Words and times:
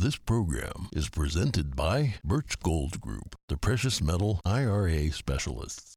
This 0.00 0.16
program 0.16 0.86
is 0.92 1.08
presented 1.08 1.74
by 1.74 2.14
Birch 2.22 2.60
Gold 2.60 3.00
Group, 3.00 3.34
the 3.48 3.56
precious 3.56 4.00
metal 4.00 4.40
IRA 4.44 5.10
specialists. 5.10 5.96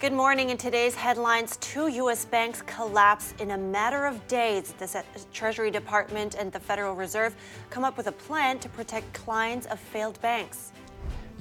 Good 0.00 0.12
morning. 0.12 0.50
In 0.50 0.56
today's 0.56 0.96
headlines, 0.96 1.56
two 1.58 1.86
U.S. 1.86 2.24
banks 2.24 2.62
collapse 2.62 3.32
in 3.38 3.52
a 3.52 3.56
matter 3.56 4.04
of 4.04 4.26
days. 4.26 4.72
The 4.72 5.04
Treasury 5.32 5.70
Department 5.70 6.34
and 6.34 6.50
the 6.50 6.58
Federal 6.58 6.96
Reserve 6.96 7.36
come 7.70 7.84
up 7.84 7.96
with 7.96 8.08
a 8.08 8.12
plan 8.12 8.58
to 8.58 8.68
protect 8.68 9.12
clients 9.12 9.68
of 9.68 9.78
failed 9.78 10.20
banks. 10.20 10.72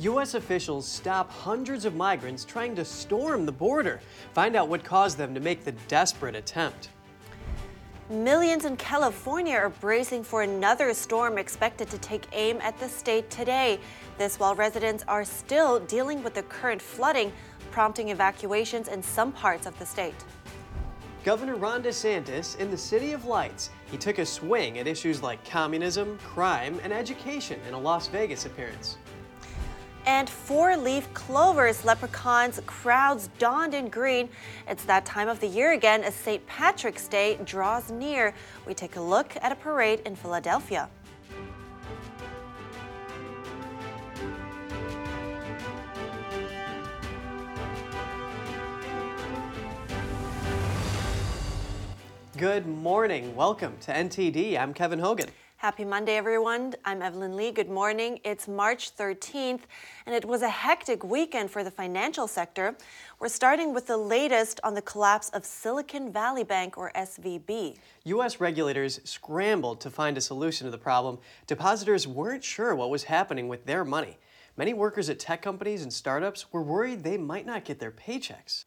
U.S. 0.01 0.33
officials 0.33 0.87
stop 0.87 1.29
hundreds 1.29 1.85
of 1.85 1.93
migrants 1.93 2.43
trying 2.43 2.75
to 2.75 2.83
storm 2.83 3.45
the 3.45 3.51
border. 3.51 4.01
Find 4.33 4.55
out 4.55 4.67
what 4.67 4.83
caused 4.83 5.15
them 5.15 5.35
to 5.35 5.39
make 5.39 5.63
the 5.63 5.73
desperate 5.87 6.35
attempt. 6.35 6.89
Millions 8.09 8.65
in 8.65 8.75
California 8.77 9.55
are 9.55 9.69
bracing 9.69 10.23
for 10.23 10.41
another 10.41 10.91
storm 10.95 11.37
expected 11.37 11.87
to 11.91 11.99
take 11.99 12.25
aim 12.33 12.57
at 12.61 12.77
the 12.79 12.89
state 12.89 13.29
today. 13.29 13.79
This 14.17 14.39
while 14.39 14.55
residents 14.55 15.03
are 15.07 15.23
still 15.23 15.79
dealing 15.81 16.23
with 16.23 16.33
the 16.33 16.43
current 16.43 16.81
flooding, 16.81 17.31
prompting 17.69 18.09
evacuations 18.09 18.87
in 18.87 19.03
some 19.03 19.31
parts 19.31 19.67
of 19.67 19.77
the 19.77 19.85
state. 19.85 20.15
Governor 21.23 21.57
Ron 21.57 21.83
DeSantis 21.83 22.57
in 22.57 22.71
the 22.71 22.77
City 22.77 23.11
of 23.13 23.25
Lights. 23.25 23.69
He 23.91 23.97
took 23.97 24.17
a 24.17 24.25
swing 24.25 24.79
at 24.79 24.87
issues 24.87 25.21
like 25.21 25.47
communism, 25.47 26.17
crime, 26.23 26.79
and 26.83 26.91
education 26.91 27.59
in 27.67 27.75
a 27.75 27.79
Las 27.79 28.07
Vegas 28.07 28.47
appearance. 28.47 28.97
And 30.11 30.29
four 30.29 30.75
leaf 30.75 31.11
clovers, 31.13 31.85
leprechauns, 31.85 32.59
crowds 32.65 33.29
donned 33.39 33.73
in 33.73 33.87
green. 33.87 34.27
It's 34.67 34.83
that 34.83 35.05
time 35.05 35.29
of 35.29 35.39
the 35.39 35.47
year 35.47 35.71
again 35.71 36.03
as 36.03 36.13
St. 36.13 36.45
Patrick's 36.47 37.07
Day 37.07 37.39
draws 37.45 37.89
near. 37.89 38.33
We 38.67 38.73
take 38.73 38.97
a 38.97 39.01
look 39.01 39.37
at 39.41 39.53
a 39.53 39.55
parade 39.55 40.01
in 40.05 40.17
Philadelphia. 40.17 40.89
Good 52.35 52.67
morning. 52.67 53.33
Welcome 53.33 53.77
to 53.79 53.93
NTD. 53.93 54.59
I'm 54.59 54.73
Kevin 54.73 54.99
Hogan. 54.99 55.29
Happy 55.61 55.85
Monday, 55.85 56.15
everyone. 56.17 56.73
I'm 56.85 57.03
Evelyn 57.03 57.35
Lee. 57.35 57.51
Good 57.51 57.69
morning. 57.69 58.19
It's 58.23 58.47
March 58.47 58.95
13th, 58.97 59.59
and 60.07 60.15
it 60.15 60.25
was 60.25 60.41
a 60.41 60.49
hectic 60.49 61.03
weekend 61.03 61.51
for 61.51 61.63
the 61.63 61.69
financial 61.69 62.27
sector. 62.27 62.75
We're 63.19 63.27
starting 63.27 63.71
with 63.71 63.85
the 63.85 63.95
latest 63.95 64.59
on 64.63 64.73
the 64.73 64.81
collapse 64.81 65.29
of 65.29 65.45
Silicon 65.45 66.11
Valley 66.11 66.43
Bank, 66.43 66.79
or 66.79 66.91
SVB. 66.95 67.77
U.S. 68.05 68.41
regulators 68.41 69.01
scrambled 69.03 69.79
to 69.81 69.91
find 69.91 70.17
a 70.17 70.21
solution 70.21 70.65
to 70.65 70.71
the 70.71 70.79
problem. 70.79 71.19
Depositors 71.45 72.07
weren't 72.07 72.43
sure 72.43 72.73
what 72.73 72.89
was 72.89 73.03
happening 73.03 73.47
with 73.47 73.67
their 73.67 73.85
money. 73.85 74.17
Many 74.57 74.73
workers 74.73 75.11
at 75.11 75.19
tech 75.19 75.43
companies 75.43 75.83
and 75.83 75.93
startups 75.93 76.51
were 76.51 76.63
worried 76.63 77.03
they 77.03 77.19
might 77.19 77.45
not 77.45 77.65
get 77.65 77.79
their 77.79 77.91
paychecks. 77.91 78.65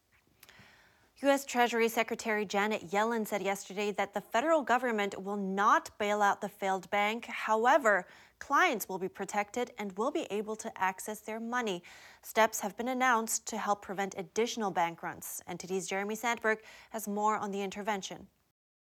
U.S. 1.22 1.44
Treasury 1.44 1.88
Secretary 1.88 2.44
Janet 2.44 2.90
Yellen 2.90 3.24
said 3.24 3.40
yesterday 3.40 3.92
that 3.92 4.14
the 4.14 4.20
federal 4.20 4.62
government 4.62 5.22
will 5.22 5.36
not 5.36 5.88
bail 5.96 6.20
out 6.20 6.40
the 6.40 6.48
failed 6.48 6.90
bank. 6.90 7.26
However, 7.26 8.06
clients 8.40 8.88
will 8.88 8.98
be 8.98 9.08
protected 9.08 9.70
and 9.78 9.96
will 9.96 10.10
be 10.10 10.26
able 10.30 10.56
to 10.56 10.72
access 10.76 11.20
their 11.20 11.38
money. 11.38 11.84
Steps 12.22 12.60
have 12.60 12.76
been 12.76 12.88
announced 12.88 13.46
to 13.46 13.56
help 13.56 13.80
prevent 13.80 14.16
additional 14.18 14.72
bank 14.72 15.04
runs. 15.04 15.40
NTD's 15.48 15.86
Jeremy 15.86 16.16
Sandberg 16.16 16.58
has 16.90 17.06
more 17.06 17.36
on 17.36 17.52
the 17.52 17.62
intervention. 17.62 18.26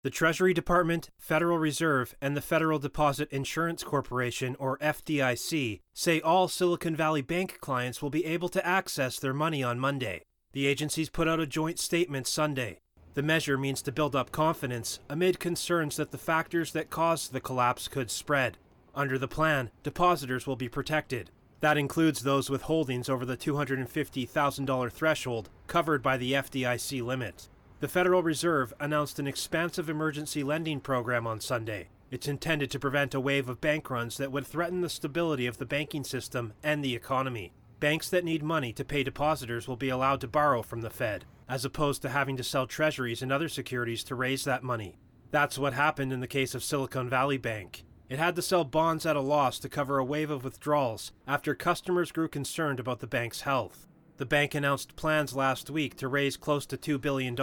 The 0.03 0.11
Treasury 0.11 0.53
Department, 0.53 1.09
Federal 1.17 1.57
Reserve, 1.57 2.15
and 2.21 2.37
the 2.37 2.41
Federal 2.41 2.77
Deposit 2.77 3.29
Insurance 3.31 3.83
Corporation, 3.83 4.55
or 4.59 4.77
FDIC, 4.77 5.81
say 5.93 6.21
all 6.21 6.47
Silicon 6.47 6.95
Valley 6.95 7.21
Bank 7.21 7.59
clients 7.61 8.01
will 8.01 8.09
be 8.11 8.25
able 8.25 8.49
to 8.49 8.65
access 8.65 9.19
their 9.19 9.33
money 9.33 9.63
on 9.63 9.79
Monday. 9.79 10.23
The 10.53 10.67
agencies 10.67 11.09
put 11.09 11.29
out 11.29 11.39
a 11.39 11.47
joint 11.47 11.79
statement 11.79 12.27
Sunday. 12.27 12.79
The 13.13 13.23
measure 13.23 13.57
means 13.57 13.81
to 13.83 13.91
build 13.91 14.15
up 14.15 14.31
confidence 14.31 14.99
amid 15.09 15.39
concerns 15.39 15.95
that 15.95 16.11
the 16.11 16.17
factors 16.17 16.73
that 16.73 16.89
caused 16.89 17.31
the 17.31 17.39
collapse 17.39 17.87
could 17.87 18.11
spread. 18.11 18.57
Under 18.93 19.17
the 19.17 19.27
plan, 19.27 19.71
depositors 19.83 20.45
will 20.45 20.57
be 20.57 20.67
protected. 20.67 21.31
That 21.61 21.77
includes 21.77 22.23
those 22.23 22.49
with 22.49 22.63
holdings 22.63 23.07
over 23.07 23.23
the 23.23 23.37
$250,000 23.37 24.91
threshold 24.91 25.49
covered 25.67 26.03
by 26.03 26.17
the 26.17 26.33
FDIC 26.33 27.01
limit. 27.01 27.47
The 27.79 27.87
Federal 27.87 28.21
Reserve 28.21 28.73
announced 28.79 29.19
an 29.19 29.27
expansive 29.27 29.89
emergency 29.89 30.43
lending 30.43 30.81
program 30.81 31.25
on 31.25 31.39
Sunday. 31.39 31.87
It's 32.09 32.27
intended 32.27 32.69
to 32.71 32.79
prevent 32.79 33.13
a 33.13 33.21
wave 33.21 33.47
of 33.47 33.61
bank 33.61 33.89
runs 33.89 34.17
that 34.17 34.33
would 34.33 34.45
threaten 34.45 34.81
the 34.81 34.89
stability 34.89 35.47
of 35.47 35.59
the 35.59 35.65
banking 35.65 36.03
system 36.03 36.53
and 36.61 36.83
the 36.83 36.95
economy. 36.95 37.53
Banks 37.81 38.09
that 38.09 38.23
need 38.23 38.43
money 38.43 38.71
to 38.73 38.85
pay 38.85 39.01
depositors 39.01 39.67
will 39.67 39.75
be 39.75 39.89
allowed 39.89 40.21
to 40.21 40.27
borrow 40.27 40.61
from 40.61 40.81
the 40.81 40.91
Fed, 40.91 41.25
as 41.49 41.65
opposed 41.65 42.03
to 42.03 42.09
having 42.09 42.37
to 42.37 42.43
sell 42.43 42.67
treasuries 42.67 43.23
and 43.23 43.31
other 43.31 43.49
securities 43.49 44.03
to 44.03 44.13
raise 44.13 44.43
that 44.43 44.61
money. 44.61 44.99
That's 45.31 45.57
what 45.57 45.73
happened 45.73 46.13
in 46.13 46.19
the 46.19 46.27
case 46.27 46.53
of 46.53 46.63
Silicon 46.63 47.09
Valley 47.09 47.39
Bank. 47.39 47.83
It 48.07 48.19
had 48.19 48.35
to 48.35 48.43
sell 48.43 48.63
bonds 48.63 49.07
at 49.07 49.15
a 49.15 49.19
loss 49.19 49.57
to 49.59 49.67
cover 49.67 49.97
a 49.97 50.05
wave 50.05 50.29
of 50.29 50.43
withdrawals 50.43 51.11
after 51.27 51.55
customers 51.55 52.11
grew 52.11 52.27
concerned 52.27 52.79
about 52.79 52.99
the 52.99 53.07
bank's 53.07 53.41
health. 53.41 53.87
The 54.17 54.27
bank 54.27 54.53
announced 54.53 54.95
plans 54.95 55.35
last 55.35 55.71
week 55.71 55.95
to 55.95 56.07
raise 56.07 56.37
close 56.37 56.67
to 56.67 56.77
$2 56.77 57.01
billion 57.01 57.35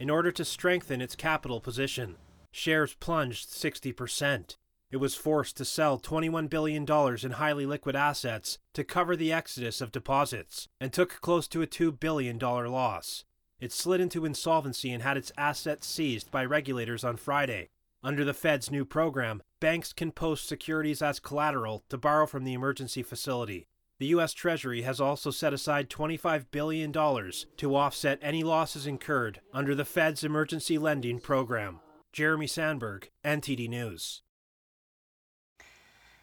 in 0.00 0.10
order 0.10 0.32
to 0.32 0.44
strengthen 0.44 1.00
its 1.00 1.14
capital 1.14 1.60
position. 1.60 2.16
Shares 2.50 2.94
plunged 2.94 3.48
60%. 3.48 4.56
It 4.90 4.96
was 4.96 5.14
forced 5.14 5.58
to 5.58 5.66
sell 5.66 5.98
$21 5.98 6.48
billion 6.48 6.86
in 7.22 7.30
highly 7.32 7.66
liquid 7.66 7.94
assets 7.94 8.58
to 8.72 8.84
cover 8.84 9.16
the 9.16 9.32
exodus 9.32 9.82
of 9.82 9.92
deposits 9.92 10.68
and 10.80 10.92
took 10.92 11.20
close 11.20 11.46
to 11.48 11.60
a 11.60 11.66
$2 11.66 12.00
billion 12.00 12.38
loss. 12.38 13.24
It 13.60 13.72
slid 13.72 14.00
into 14.00 14.24
insolvency 14.24 14.90
and 14.90 15.02
had 15.02 15.18
its 15.18 15.32
assets 15.36 15.86
seized 15.86 16.30
by 16.30 16.44
regulators 16.44 17.04
on 17.04 17.16
Friday. 17.16 17.68
Under 18.02 18.24
the 18.24 18.32
Fed's 18.32 18.70
new 18.70 18.84
program, 18.84 19.42
banks 19.60 19.92
can 19.92 20.12
post 20.12 20.48
securities 20.48 21.02
as 21.02 21.20
collateral 21.20 21.84
to 21.90 21.98
borrow 21.98 22.26
from 22.26 22.44
the 22.44 22.54
emergency 22.54 23.02
facility. 23.02 23.66
The 23.98 24.06
U.S. 24.06 24.32
Treasury 24.32 24.82
has 24.82 25.00
also 25.00 25.32
set 25.32 25.52
aside 25.52 25.90
$25 25.90 26.46
billion 26.52 26.92
to 26.92 27.76
offset 27.76 28.20
any 28.22 28.44
losses 28.44 28.86
incurred 28.86 29.40
under 29.52 29.74
the 29.74 29.84
Fed's 29.84 30.22
emergency 30.22 30.78
lending 30.78 31.18
program. 31.18 31.80
Jeremy 32.12 32.46
Sandberg, 32.46 33.10
NTD 33.24 33.68
News. 33.68 34.22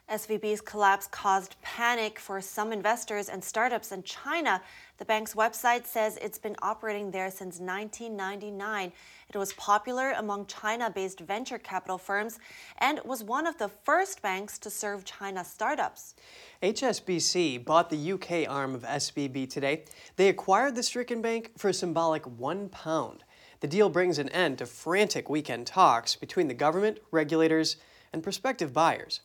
SVB's 0.10 0.62
collapse 0.62 1.08
caused 1.08 1.60
panic 1.64 2.20
for 2.20 2.40
some 2.40 2.72
investors 2.72 3.28
and 3.28 3.44
startups 3.44 3.92
in 3.92 4.04
China. 4.04 4.62
The 5.00 5.06
bank's 5.06 5.34
website 5.34 5.88
says 5.88 6.20
it's 6.22 6.38
been 6.38 6.56
operating 6.62 7.10
there 7.10 7.32
since 7.32 7.60
1999. 7.60 8.92
It 9.34 9.38
was 9.38 9.54
popular 9.54 10.12
among 10.12 10.46
China 10.46 10.92
based 10.92 11.22
venture 11.22 11.58
capital 11.58 11.98
firms 11.98 12.38
and 12.78 13.00
was 13.04 13.24
one 13.24 13.48
of 13.48 13.58
the 13.58 13.68
first 13.68 14.22
banks 14.22 14.60
to 14.60 14.70
serve 14.70 15.06
China 15.06 15.44
startups. 15.44 16.14
HSBC 16.62 17.66
bought 17.66 17.90
the 17.90 18.12
UK 18.12 18.48
arm 18.48 18.76
of 18.76 18.84
SVB 18.84 19.50
today. 19.50 19.86
They 20.18 20.30
acquired 20.30 20.76
the 20.76 20.84
stricken 20.84 21.24
bank 21.24 21.52
for 21.58 21.70
a 21.70 21.74
symbolic 21.74 22.28
one 22.28 22.70
pound. 22.70 23.24
The 23.62 23.68
deal 23.68 23.90
brings 23.90 24.20
an 24.20 24.30
end 24.30 24.60
to 24.60 24.68
frantic 24.68 25.32
weekend 25.32 25.66
talks 25.66 26.16
between 26.16 26.48
the 26.48 26.54
government, 26.54 27.00
regulators, 27.10 27.78
and 28.14 28.22
prospective 28.22 28.72
buyers. 28.72 29.22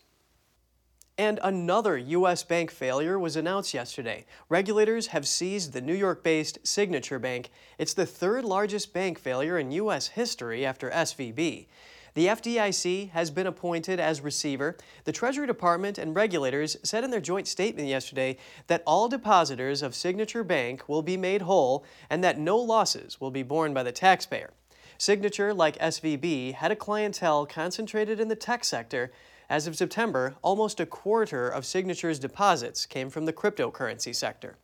And 1.21 1.39
another 1.43 1.99
U.S. 1.99 2.43
bank 2.45 2.71
failure 2.71 3.19
was 3.19 3.37
announced 3.37 3.75
yesterday. 3.75 4.25
Regulators 4.49 5.09
have 5.09 5.29
seized 5.29 5.75
the 5.75 5.83
New 5.83 5.93
York 5.95 6.23
based 6.23 6.67
Signature 6.67 7.19
Bank. 7.19 7.51
It's 7.77 7.93
the 7.93 8.07
third 8.07 8.43
largest 8.43 8.95
bank 8.95 9.19
failure 9.19 9.59
in 9.59 9.71
U.S. 9.73 10.07
history 10.07 10.65
after 10.65 10.89
SVB. 10.89 11.67
The 12.15 12.27
FDIC 12.27 13.11
has 13.11 13.31
been 13.31 13.47
appointed 13.47 14.01
as 14.01 14.23
receiver. 14.23 14.79
The 15.05 15.13
Treasury 15.13 15.47
Department 15.47 15.99
and 15.99 16.17
regulators 16.17 16.79
said 16.85 17.05
in 17.05 17.11
their 17.11 17.21
joint 17.21 17.47
statement 17.47 17.87
yesterday 17.87 18.39
that 18.69 18.83
all 18.87 19.07
depositors 19.07 19.83
of 19.83 19.95
Signature 19.95 20.43
Bank 20.43 20.89
will 20.89 21.03
be 21.03 21.19
made 21.19 21.43
whole 21.43 21.85
and 22.09 22.25
that 22.25 22.39
no 22.39 22.57
losses 22.57 23.21
will 23.21 23.31
be 23.31 23.43
borne 23.43 23.75
by 23.75 23.83
the 23.83 23.93
taxpayer. 23.93 24.55
Signature, 24.97 25.53
like 25.53 25.79
SVB, 25.79 26.55
had 26.55 26.71
a 26.71 26.77
clientele 26.77 27.45
concentrated 27.45 28.21
in 28.21 28.29
the 28.29 28.37
tech 28.37 28.65
sector 28.65 29.13
as 29.51 29.67
of 29.67 29.77
September, 29.77 30.37
almost 30.43 30.79
a 30.79 30.87
quarter 30.87 31.49
of 31.49 31.67
Signature's 31.67 32.21
deposits 32.21 32.87
came 32.87 33.11
from 33.11 33.27
the 33.27 33.33
cryptocurrency 33.33 34.15
sector. 34.15 34.57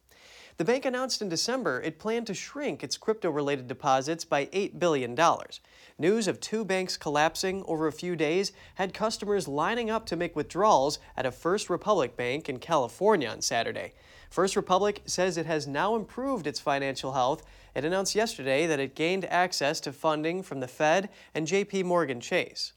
The 0.59 0.65
bank 0.65 0.85
announced 0.85 1.21
in 1.21 1.29
December 1.29 1.83
it 1.83 1.99
planned 1.99 2.29
to 2.29 2.35
shrink 2.35 2.85
its 2.85 2.97
crypto 2.97 3.29
related 3.29 3.67
deposits 3.67 4.25
by 4.25 4.47
$8 4.47 4.79
billion. 4.79 5.19
News 5.99 6.29
of 6.29 6.41
two 6.41 6.65
banks 6.65 6.97
collapsing 6.97 7.65
over 7.67 7.89
a 7.89 7.93
few 7.93 8.15
days 8.15 8.53
had 8.77 8.95
customers 8.95 9.49
lining 9.49 9.91
up 9.91 10.07
to 10.07 10.17
make 10.17 10.37
withdrawals 10.37 11.01
at 11.17 11.27
a 11.27 11.33
First 11.33 11.69
Republic 11.69 12.17
bank 12.17 12.49
in 12.49 12.59
California 12.59 13.29
on 13.29 13.43
Saturday. 13.43 13.93
First 14.31 14.55
Republic 14.55 15.03
says 15.05 15.37
it 15.37 15.47
has 15.47 15.67
now 15.67 15.97
improved 15.97 16.47
its 16.47 16.61
financial 16.61 17.13
health 17.13 17.43
It 17.75 17.85
announced 17.85 18.15
yesterday 18.15 18.67
that 18.69 18.81
it 18.81 18.95
gained 18.95 19.25
access 19.27 19.81
to 19.81 19.93
funding 19.93 20.43
from 20.45 20.61
the 20.61 20.69
Fed 20.69 21.11
and 21.35 21.47
JP 21.47 21.85
Morgan 21.85 22.21
Chase. 22.21 22.73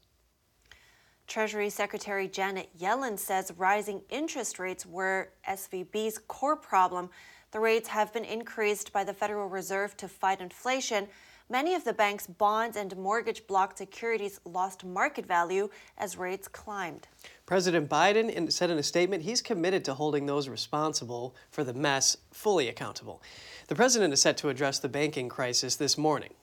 Treasury 1.30 1.70
Secretary 1.70 2.26
Janet 2.26 2.76
Yellen 2.76 3.16
says 3.16 3.52
rising 3.56 4.02
interest 4.10 4.58
rates 4.58 4.84
were 4.84 5.30
SVB's 5.48 6.18
core 6.26 6.56
problem. 6.56 7.08
The 7.52 7.60
rates 7.60 7.88
have 7.88 8.12
been 8.12 8.24
increased 8.24 8.92
by 8.92 9.04
the 9.04 9.14
Federal 9.14 9.48
Reserve 9.48 9.96
to 9.98 10.08
fight 10.08 10.40
inflation. 10.40 11.06
Many 11.48 11.76
of 11.76 11.84
the 11.84 11.92
bank's 11.92 12.26
bonds 12.26 12.76
and 12.76 12.96
mortgage 12.96 13.46
backed 13.46 13.78
securities 13.78 14.40
lost 14.44 14.84
market 14.84 15.24
value 15.24 15.68
as 15.98 16.16
rates 16.16 16.48
climbed. 16.48 17.06
President 17.46 17.88
Biden 17.88 18.50
said 18.50 18.70
in 18.70 18.78
a 18.78 18.82
statement 18.82 19.22
he's 19.22 19.40
committed 19.40 19.84
to 19.84 19.94
holding 19.94 20.26
those 20.26 20.48
responsible 20.48 21.36
for 21.52 21.62
the 21.62 21.74
mess 21.74 22.16
fully 22.32 22.68
accountable. 22.68 23.22
The 23.68 23.76
president 23.76 24.12
is 24.12 24.20
set 24.20 24.36
to 24.38 24.48
address 24.48 24.80
the 24.80 24.88
banking 24.88 25.28
crisis 25.28 25.76
this 25.76 25.96
morning. 25.96 26.34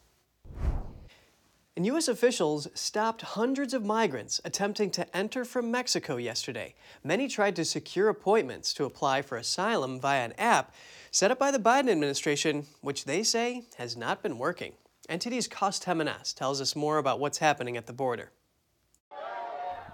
And 1.77 1.85
U.S. 1.85 2.07
officials 2.07 2.67
stopped 2.73 3.21
hundreds 3.21 3.71
of 3.71 3.85
migrants 3.85 4.41
attempting 4.43 4.89
to 4.89 5.15
enter 5.15 5.45
from 5.45 5.69
Mexico 5.69 6.17
yesterday. 6.17 6.73
Many 7.03 7.27
tried 7.27 7.55
to 7.55 7.65
secure 7.65 8.09
appointments 8.09 8.73
to 8.73 8.85
apply 8.85 9.21
for 9.21 9.37
asylum 9.37 9.99
via 9.99 10.25
an 10.25 10.33
app 10.39 10.73
set 11.11 11.29
up 11.29 11.37
by 11.37 11.51
the 11.51 11.59
Biden 11.59 11.91
administration, 11.91 12.65
which 12.81 13.05
they 13.05 13.21
say 13.21 13.61
has 13.77 13.95
not 13.95 14.23
been 14.23 14.39
working. 14.39 14.73
NTD's 15.07 15.47
Cost 15.47 15.83
Jimenez 15.83 16.33
tells 16.33 16.61
us 16.61 16.75
more 16.75 16.97
about 16.97 17.19
what's 17.19 17.37
happening 17.37 17.77
at 17.77 17.85
the 17.85 17.93
border. 17.93 18.31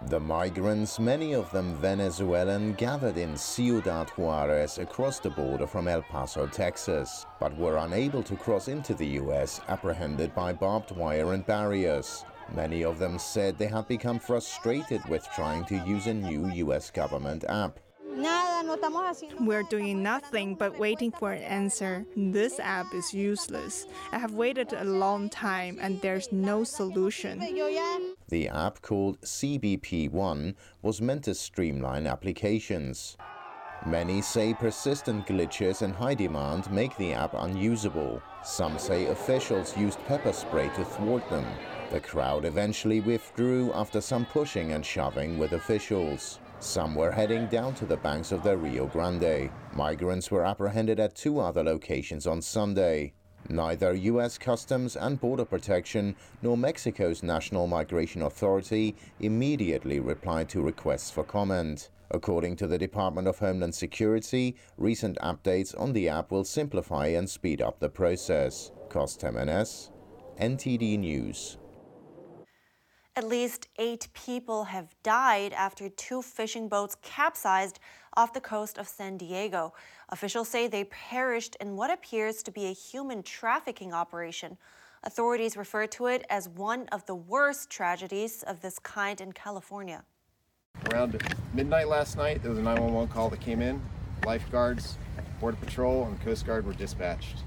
The 0.10 0.20
migrants, 0.20 1.00
many 1.00 1.34
of 1.34 1.52
them 1.52 1.76
Venezuelan, 1.76 2.74
gathered 2.74 3.18
in 3.18 3.38
Ciudad 3.38 4.10
Juarez 4.12 4.78
across 4.78 5.20
the 5.20 5.30
border 5.30 5.66
from 5.66 5.88
El 5.88 6.02
Paso, 6.02 6.46
Texas, 6.46 7.26
but 7.40 7.58
were 7.58 7.78
unable 7.78 8.22
to 8.24 8.36
cross 8.36 8.68
into 8.68 8.94
the 8.94 9.08
U.S., 9.08 9.62
apprehended 9.70 10.36
by 10.36 10.54
barbed 10.54 10.92
wire 10.92 11.34
and 11.34 11.46
barriers. 11.46 12.26
Many 12.54 12.84
of 12.84 13.00
them 13.00 13.18
said 13.18 13.58
they 13.58 13.68
had 13.68 13.88
become 13.88 14.20
frustrated 14.20 15.08
with 15.08 15.32
trying 15.32 15.64
to 15.66 15.78
use 15.78 16.06
a 16.06 16.14
new 16.14 16.48
U.S. 16.48 16.92
government 16.92 17.46
app. 17.48 17.80
We're 19.40 19.64
doing 19.64 20.04
nothing 20.04 20.56
but 20.56 20.78
waiting 20.78 21.12
for 21.12 21.32
an 21.32 21.44
answer. 21.44 22.06
This 22.16 22.60
app 22.60 22.94
is 22.94 23.14
useless. 23.14 23.88
I 24.12 24.20
have 24.20 24.34
waited 24.34 24.74
a 24.74 24.84
long 24.84 25.30
time 25.30 25.78
and 25.82 26.00
there's 26.02 26.32
no 26.32 26.64
solution. 26.64 27.40
The 28.30 28.50
app 28.50 28.82
called 28.82 29.22
CBP 29.22 30.12
One 30.12 30.56
was 30.82 31.02
meant 31.02 31.24
to 31.26 31.36
streamline 31.36 32.08
applications. 32.08 33.18
Many 33.86 34.22
say 34.22 34.54
persistent 34.54 35.28
glitches 35.28 35.82
and 35.82 35.94
high 35.94 36.14
demand 36.14 36.72
make 36.72 36.96
the 36.96 37.14
app 37.14 37.34
unusable. 37.34 38.22
Some 38.44 38.80
say 38.80 39.08
officials 39.08 39.76
used 39.76 40.00
pepper 40.06 40.32
spray 40.32 40.70
to 40.76 40.86
thwart 40.86 41.30
them. 41.30 41.46
The 41.92 42.00
crowd 42.00 42.46
eventually 42.46 43.02
withdrew 43.02 43.74
after 43.74 44.00
some 44.00 44.26
pushing 44.26 44.72
and 44.72 44.86
shoving 44.86 45.38
with 45.38 45.52
officials. 45.52 46.40
Some 46.64 46.96
were 46.96 47.12
heading 47.12 47.48
down 47.48 47.76
to 47.76 47.86
the 47.86 47.98
banks 47.98 48.32
of 48.32 48.42
the 48.42 48.56
Rio 48.56 48.88
Grande. 48.88 49.52
Migrants 49.74 50.32
were 50.32 50.46
apprehended 50.46 50.98
at 50.98 51.14
two 51.14 51.42
other 51.42 51.62
locations 51.62 52.26
on 52.26 52.42
Sunday. 52.42 53.12
Neither 53.50 53.94
U.S. 53.94 54.38
Customs 54.38 54.96
and 54.96 55.20
Border 55.20 55.44
Protection 55.44 56.16
nor 56.42 56.56
Mexico's 56.56 57.22
National 57.22 57.68
Migration 57.68 58.22
Authority 58.22 58.96
immediately 59.20 60.00
replied 60.00 60.48
to 60.50 60.62
requests 60.62 61.12
for 61.12 61.26
comment. 61.26 61.90
According 62.10 62.56
to 62.56 62.68
the 62.68 62.78
Department 62.78 63.28
of 63.28 63.40
Homeland 63.40 63.76
Security, 63.76 64.56
recent 64.78 65.18
updates 65.18 65.78
on 65.78 65.92
the 65.92 66.08
app 66.08 66.32
will 66.32 66.46
simplify 66.46 67.08
and 67.08 67.30
speed 67.30 67.62
up 67.62 67.82
the 67.82 67.90
process. 67.90 68.72
Cost 68.88 69.22
Jimenez, 69.22 69.92
NTD 70.40 70.98
News. 70.98 71.58
At 73.16 73.28
least 73.28 73.68
eight 73.78 74.08
people 74.16 74.64
have 74.64 74.96
died 75.04 75.54
after 75.54 75.88
two 75.88 76.24
fishing 76.24 76.68
boats 76.68 76.98
capsized 77.04 77.80
off 78.16 78.34
the 78.34 78.42
coast 78.42 78.80
of 78.80 78.88
San 78.88 79.18
Diego. 79.18 79.76
Officials 80.10 80.50
say 80.50 80.68
they 80.68 80.86
perished 80.86 81.56
in 81.62 81.76
what 81.76 81.92
appears 81.92 82.42
to 82.42 82.50
be 82.50 82.66
a 82.66 82.72
human 82.72 83.22
trafficking 83.22 83.94
operation. 83.94 84.58
Authorities 85.04 85.56
refer 85.56 85.86
to 85.88 86.08
it 86.08 86.26
as 86.32 86.50
one 86.50 86.88
of 86.88 87.06
the 87.06 87.14
worst 87.14 87.70
tragedies 87.70 88.42
of 88.42 88.62
this 88.62 88.80
kind 88.80 89.22
in 89.22 89.32
California. 89.32 90.04
Around 90.92 91.22
midnight 91.54 91.88
last 91.88 92.18
night, 92.18 92.42
there 92.42 92.50
was 92.50 92.58
a 92.58 92.64
911 92.64 93.14
call 93.14 93.30
that 93.30 93.42
came 93.42 93.62
in. 93.62 93.80
Lifeguards, 94.26 94.98
Border 95.40 95.58
Patrol, 95.58 96.06
and 96.06 96.20
Coast 96.22 96.48
Guard 96.48 96.66
were 96.66 96.74
dispatched. 96.74 97.44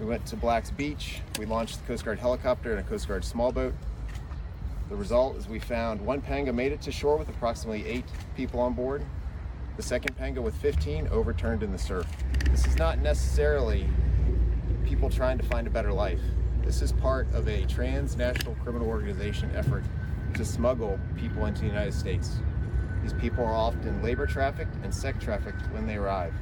We 0.00 0.06
went 0.06 0.24
to 0.26 0.36
Black's 0.36 0.70
Beach. 0.70 1.20
We 1.38 1.44
launched 1.44 1.80
the 1.80 1.86
Coast 1.86 2.06
Guard 2.06 2.18
helicopter 2.18 2.70
and 2.70 2.80
a 2.80 2.82
Coast 2.82 3.08
Guard 3.08 3.26
small 3.26 3.52
boat. 3.52 3.74
The 4.90 4.96
result 4.96 5.36
is 5.36 5.48
we 5.48 5.58
found 5.58 6.00
one 6.00 6.20
panga 6.20 6.52
made 6.52 6.72
it 6.72 6.82
to 6.82 6.92
shore 6.92 7.16
with 7.16 7.28
approximately 7.30 7.86
eight 7.86 8.04
people 8.36 8.60
on 8.60 8.74
board. 8.74 9.04
The 9.76 9.82
second 9.82 10.14
panga 10.16 10.42
with 10.42 10.54
15 10.56 11.08
overturned 11.08 11.62
in 11.62 11.72
the 11.72 11.78
surf. 11.78 12.06
This 12.50 12.66
is 12.66 12.76
not 12.76 12.98
necessarily 12.98 13.88
people 14.84 15.08
trying 15.08 15.38
to 15.38 15.44
find 15.44 15.66
a 15.66 15.70
better 15.70 15.92
life. 15.92 16.20
This 16.62 16.82
is 16.82 16.92
part 16.92 17.26
of 17.34 17.48
a 17.48 17.64
transnational 17.64 18.54
criminal 18.56 18.86
organization 18.86 19.50
effort 19.54 19.84
to 20.34 20.44
smuggle 20.44 20.98
people 21.16 21.46
into 21.46 21.62
the 21.62 21.66
United 21.66 21.94
States. 21.94 22.38
These 23.02 23.14
people 23.14 23.44
are 23.44 23.54
often 23.54 24.02
labor 24.02 24.26
trafficked 24.26 24.76
and 24.82 24.94
sex 24.94 25.22
trafficked 25.24 25.62
when 25.72 25.86
they 25.86 25.96
arrive. 25.96 26.34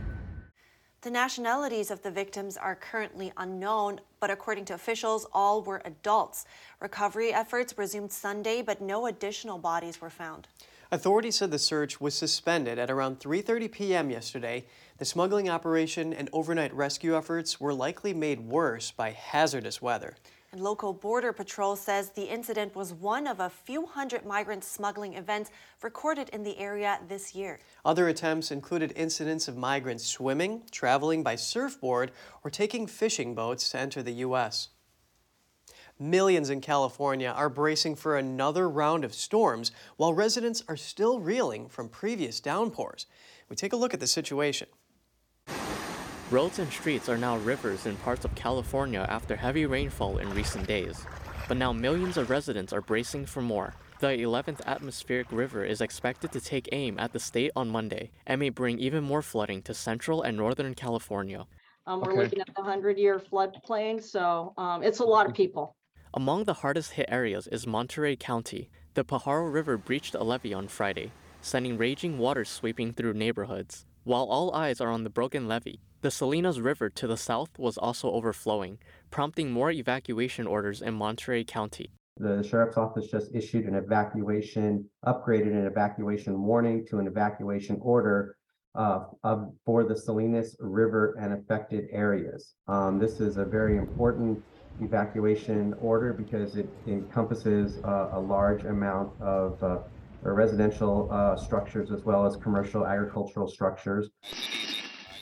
The 1.03 1.11
nationalities 1.11 1.91
of 1.91 2.03
the 2.03 2.11
victims 2.11 2.57
are 2.57 2.77
currently 2.77 3.33
unknown, 3.37 4.01
but 4.23 4.31
according 4.31 4.65
to 4.65 4.73
officials, 4.73 5.27
all 5.33 5.63
were 5.63 5.83
adults. 5.85 6.47
Recovery 6.79 7.35
efforts 7.35 7.77
resumed 7.77 8.13
Sunday, 8.13 8.63
but 8.63 8.81
no 8.81 9.07
additional 9.07 9.59
bodies 9.59 10.01
were 10.01 10.11
found. 10.11 10.47
Authorities 10.93 11.35
said 11.39 11.51
the 11.51 11.59
search 11.59 12.01
was 12.01 12.15
suspended 12.15 12.79
at 12.79 12.89
around 12.89 13.19
3:30 13.19 13.73
p.m. 13.73 14.11
yesterday. 14.11 14.65
The 14.99 15.05
smuggling 15.05 15.49
operation 15.49 16.13
and 16.13 16.31
overnight 16.33 16.73
rescue 16.73 17.17
efforts 17.17 17.61
were 17.61 17.75
likely 17.75 18.15
made 18.15 18.39
worse 18.39 18.93
by 18.93 19.11
hazardous 19.11 19.83
weather. 19.83 20.15
And 20.53 20.61
local 20.61 20.93
border 20.93 21.33
patrol 21.33 21.77
says 21.77 22.11
the 22.11 22.31
incident 22.31 22.77
was 22.77 22.93
one 22.93 23.27
of 23.27 23.41
a 23.41 23.49
few 23.49 23.87
hundred 23.87 24.27
migrant 24.27 24.63
smuggling 24.63 25.15
events 25.15 25.51
recorded 25.83 26.29
in 26.29 26.43
the 26.43 26.59
area 26.59 27.01
this 27.09 27.35
year. 27.35 27.59
Other 27.87 28.09
attempts 28.09 28.51
included 28.51 28.93
incidents 28.95 29.49
of 29.49 29.57
migrants 29.57 30.07
swimming, 30.07 30.65
traveling 30.71 31.23
by 31.23 31.37
surfboard, 31.37 32.13
or 32.45 32.51
taking 32.51 32.87
fishing 32.87 33.35
boats 33.35 33.71
to 33.71 33.79
enter 33.79 34.03
the 34.03 34.13
U.S. 34.27 34.69
Millions 35.99 36.51
in 36.51 36.61
California 36.61 37.31
are 37.31 37.49
bracing 37.49 37.97
for 37.97 38.19
another 38.19 38.69
round 38.69 39.05
of 39.07 39.15
storms, 39.15 39.73
while 39.97 40.13
residents 40.13 40.63
are 40.69 40.77
still 40.77 41.19
reeling 41.19 41.67
from 41.67 41.89
previous 41.89 42.41
downpours. 42.41 43.07
We 43.49 43.57
take 43.57 43.73
a 43.73 43.77
look 43.77 43.95
at 43.95 44.01
the 44.01 44.07
situation. 44.07 44.69
Roads 46.33 46.59
and 46.59 46.73
streets 46.73 47.11
are 47.11 47.19
now 47.19 47.37
rivers 47.37 47.85
in 47.85 47.95
parts 47.97 48.25
of 48.25 48.35
California 48.35 49.05
after 49.11 49.37
heavy 49.37 49.67
rainfall 49.67 50.17
in 50.17 50.33
recent 50.33 50.67
days. 50.67 51.05
But 51.47 51.59
now 51.59 51.75
millions 51.75 52.17
of 52.17 52.31
residents 52.31 52.73
are 52.73 52.81
bracing 52.81 53.27
for 53.27 53.43
more. 53.43 53.75
The 54.01 54.07
11th 54.07 54.65
atmospheric 54.65 55.31
river 55.31 55.63
is 55.63 55.83
expected 55.83 56.33
to 56.33 56.41
take 56.41 56.71
aim 56.73 56.99
at 56.99 57.13
the 57.13 57.21
state 57.21 57.51
on 57.55 57.69
Monday 57.69 58.13
and 58.27 58.41
may 58.41 58.49
bring 58.49 58.79
even 58.79 59.05
more 59.05 59.21
flooding 59.21 59.61
to 59.65 59.75
central 59.75 60.23
and 60.23 60.35
northern 60.35 60.73
California. 60.75 61.45
Um, 61.87 62.01
we're 62.01 62.15
looking 62.15 62.41
at 62.41 62.47
the 62.47 62.63
100 62.63 62.97
year 62.97 63.19
floodplain, 63.19 64.03
so 64.03 64.55
um, 64.57 64.83
it's 64.83 65.01
a 65.01 65.05
lot 65.05 65.27
of 65.27 65.35
people. 65.35 65.77
Among 66.15 66.45
the 66.45 66.55
hardest 66.55 66.93
hit 66.93 67.11
areas 67.11 67.47
is 67.47 67.67
Monterey 67.67 68.17
County. 68.17 68.71
The 68.95 69.05
Pajaro 69.05 69.53
River 69.53 69.77
breached 69.77 70.15
a 70.15 70.25
levee 70.25 70.55
on 70.55 70.69
Friday, 70.69 71.13
sending 71.43 71.77
raging 71.77 72.17
waters 72.17 72.49
sweeping 72.49 72.95
through 72.95 73.13
neighborhoods. 73.13 73.85
While 74.05 74.25
all 74.25 74.55
eyes 74.55 74.81
are 74.81 74.91
on 74.91 75.05
the 75.05 75.11
broken 75.11 75.47
levee, 75.47 75.81
the 76.03 76.11
Salinas 76.11 76.61
River 76.61 76.91
to 76.91 77.07
the 77.07 77.17
south 77.17 77.59
was 77.59 77.79
also 77.79 78.11
overflowing, 78.11 78.79
prompting 79.11 79.53
more 79.53 79.71
evacuation 79.71 80.49
orders 80.49 80.83
in 80.83 80.95
Monterey 80.95 81.45
County. 81.45 81.93
The 82.19 82.43
sheriff's 82.43 82.77
office 82.77 83.07
just 83.07 83.35
issued 83.35 83.67
an 83.67 83.77
evacuation, 83.77 84.85
upgraded 85.07 85.53
an 85.53 85.65
evacuation 85.65 86.43
warning 86.43 86.85
to 86.87 86.99
an 86.99 87.07
evacuation 87.07 87.79
order 87.81 88.37
uh, 88.75 89.05
of, 89.23 89.53
for 89.65 89.85
the 89.85 89.97
Salinas 89.97 90.57
River 90.59 91.17
and 91.21 91.35
affected 91.35 91.87
areas. 91.93 92.55
Um, 92.67 92.99
this 92.99 93.21
is 93.21 93.37
a 93.37 93.45
very 93.45 93.77
important 93.77 94.43
evacuation 94.81 95.75
order 95.81 96.13
because 96.13 96.57
it 96.57 96.69
encompasses 96.87 97.79
uh, 97.85 98.11
a 98.13 98.21
large 98.21 98.65
amount 98.65 99.13
of 99.21 99.63
uh, 99.63 99.79
residential 100.23 101.09
uh, 101.13 101.37
structures 101.37 101.93
as 101.93 102.05
well 102.05 102.27
as 102.27 102.37
commercial 102.37 102.87
agricultural 102.87 103.47
structures. 103.47 104.11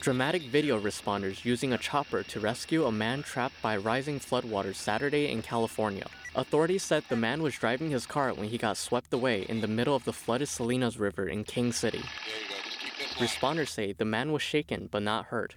Dramatic 0.00 0.40
video 0.44 0.80
responders 0.80 1.44
using 1.44 1.74
a 1.74 1.78
chopper 1.78 2.22
to 2.22 2.40
rescue 2.40 2.86
a 2.86 2.92
man 2.92 3.22
trapped 3.22 3.60
by 3.60 3.76
rising 3.76 4.18
floodwaters 4.18 4.76
Saturday 4.76 5.30
in 5.30 5.42
California. 5.42 6.06
Authorities 6.34 6.82
said 6.82 7.04
the 7.10 7.16
man 7.16 7.42
was 7.42 7.54
driving 7.54 7.90
his 7.90 8.06
car 8.06 8.32
when 8.32 8.48
he 8.48 8.56
got 8.56 8.78
swept 8.78 9.12
away 9.12 9.42
in 9.50 9.60
the 9.60 9.68
middle 9.68 9.94
of 9.94 10.04
the 10.04 10.12
flooded 10.14 10.48
Salinas 10.48 10.98
River 10.98 11.28
in 11.28 11.44
King 11.44 11.70
City. 11.70 12.02
Responders 13.18 13.68
say 13.68 13.92
the 13.92 14.06
man 14.06 14.32
was 14.32 14.40
shaken 14.40 14.88
but 14.90 15.02
not 15.02 15.26
hurt. 15.26 15.56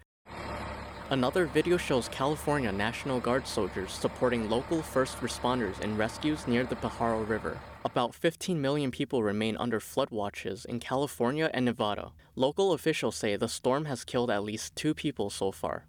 Another 1.10 1.46
video 1.46 1.78
shows 1.78 2.10
California 2.10 2.72
National 2.74 3.22
Guard 3.22 3.48
soldiers 3.48 3.94
supporting 3.94 4.50
local 4.50 4.82
first 4.82 5.22
responders 5.22 5.80
in 5.80 5.96
rescues 5.96 6.50
near 6.50 6.66
the 6.66 6.76
Pajaro 6.76 7.26
River. 7.26 7.58
About 7.86 8.16
15 8.16 8.62
million 8.62 8.92
people 8.92 9.24
remain 9.24 9.58
under 9.58 9.82
flood 9.82 10.10
watches 10.10 10.64
in 10.64 10.80
California 10.80 11.50
and 11.54 11.66
Nevada. 11.66 12.14
Local 12.36 12.72
officials 12.72 13.18
say 13.18 13.36
the 13.36 13.50
storm 13.50 13.86
has 13.86 14.06
killed 14.06 14.32
at 14.32 14.44
least 14.44 14.76
two 14.76 14.94
people 14.94 15.30
so 15.30 15.52
far. 15.52 15.88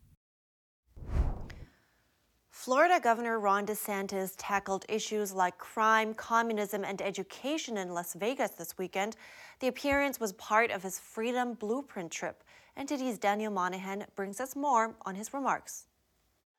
Florida 2.51 2.99
Governor 3.01 3.39
Ron 3.39 3.67
DeSantis 3.67 4.35
tackled 4.37 4.85
issues 4.89 5.33
like 5.33 5.59
crime, 5.59 6.15
communism, 6.15 6.85
and 6.85 7.01
education 7.01 7.77
in 7.77 7.91
Las 7.91 8.15
Vegas 8.15 8.53
this 8.53 8.77
weekend. 8.79 9.17
The 9.61 9.69
appearance 9.69 10.19
was 10.19 10.33
part 10.33 10.71
of 10.71 10.83
his 10.83 10.99
Freedom 10.99 11.55
Blueprint 11.55 12.11
trip. 12.11 12.43
NTD's 12.79 13.19
Daniel 13.19 13.53
Monahan 13.53 14.07
brings 14.17 14.41
us 14.41 14.57
more 14.57 14.97
on 15.03 15.15
his 15.15 15.33
remarks. 15.33 15.87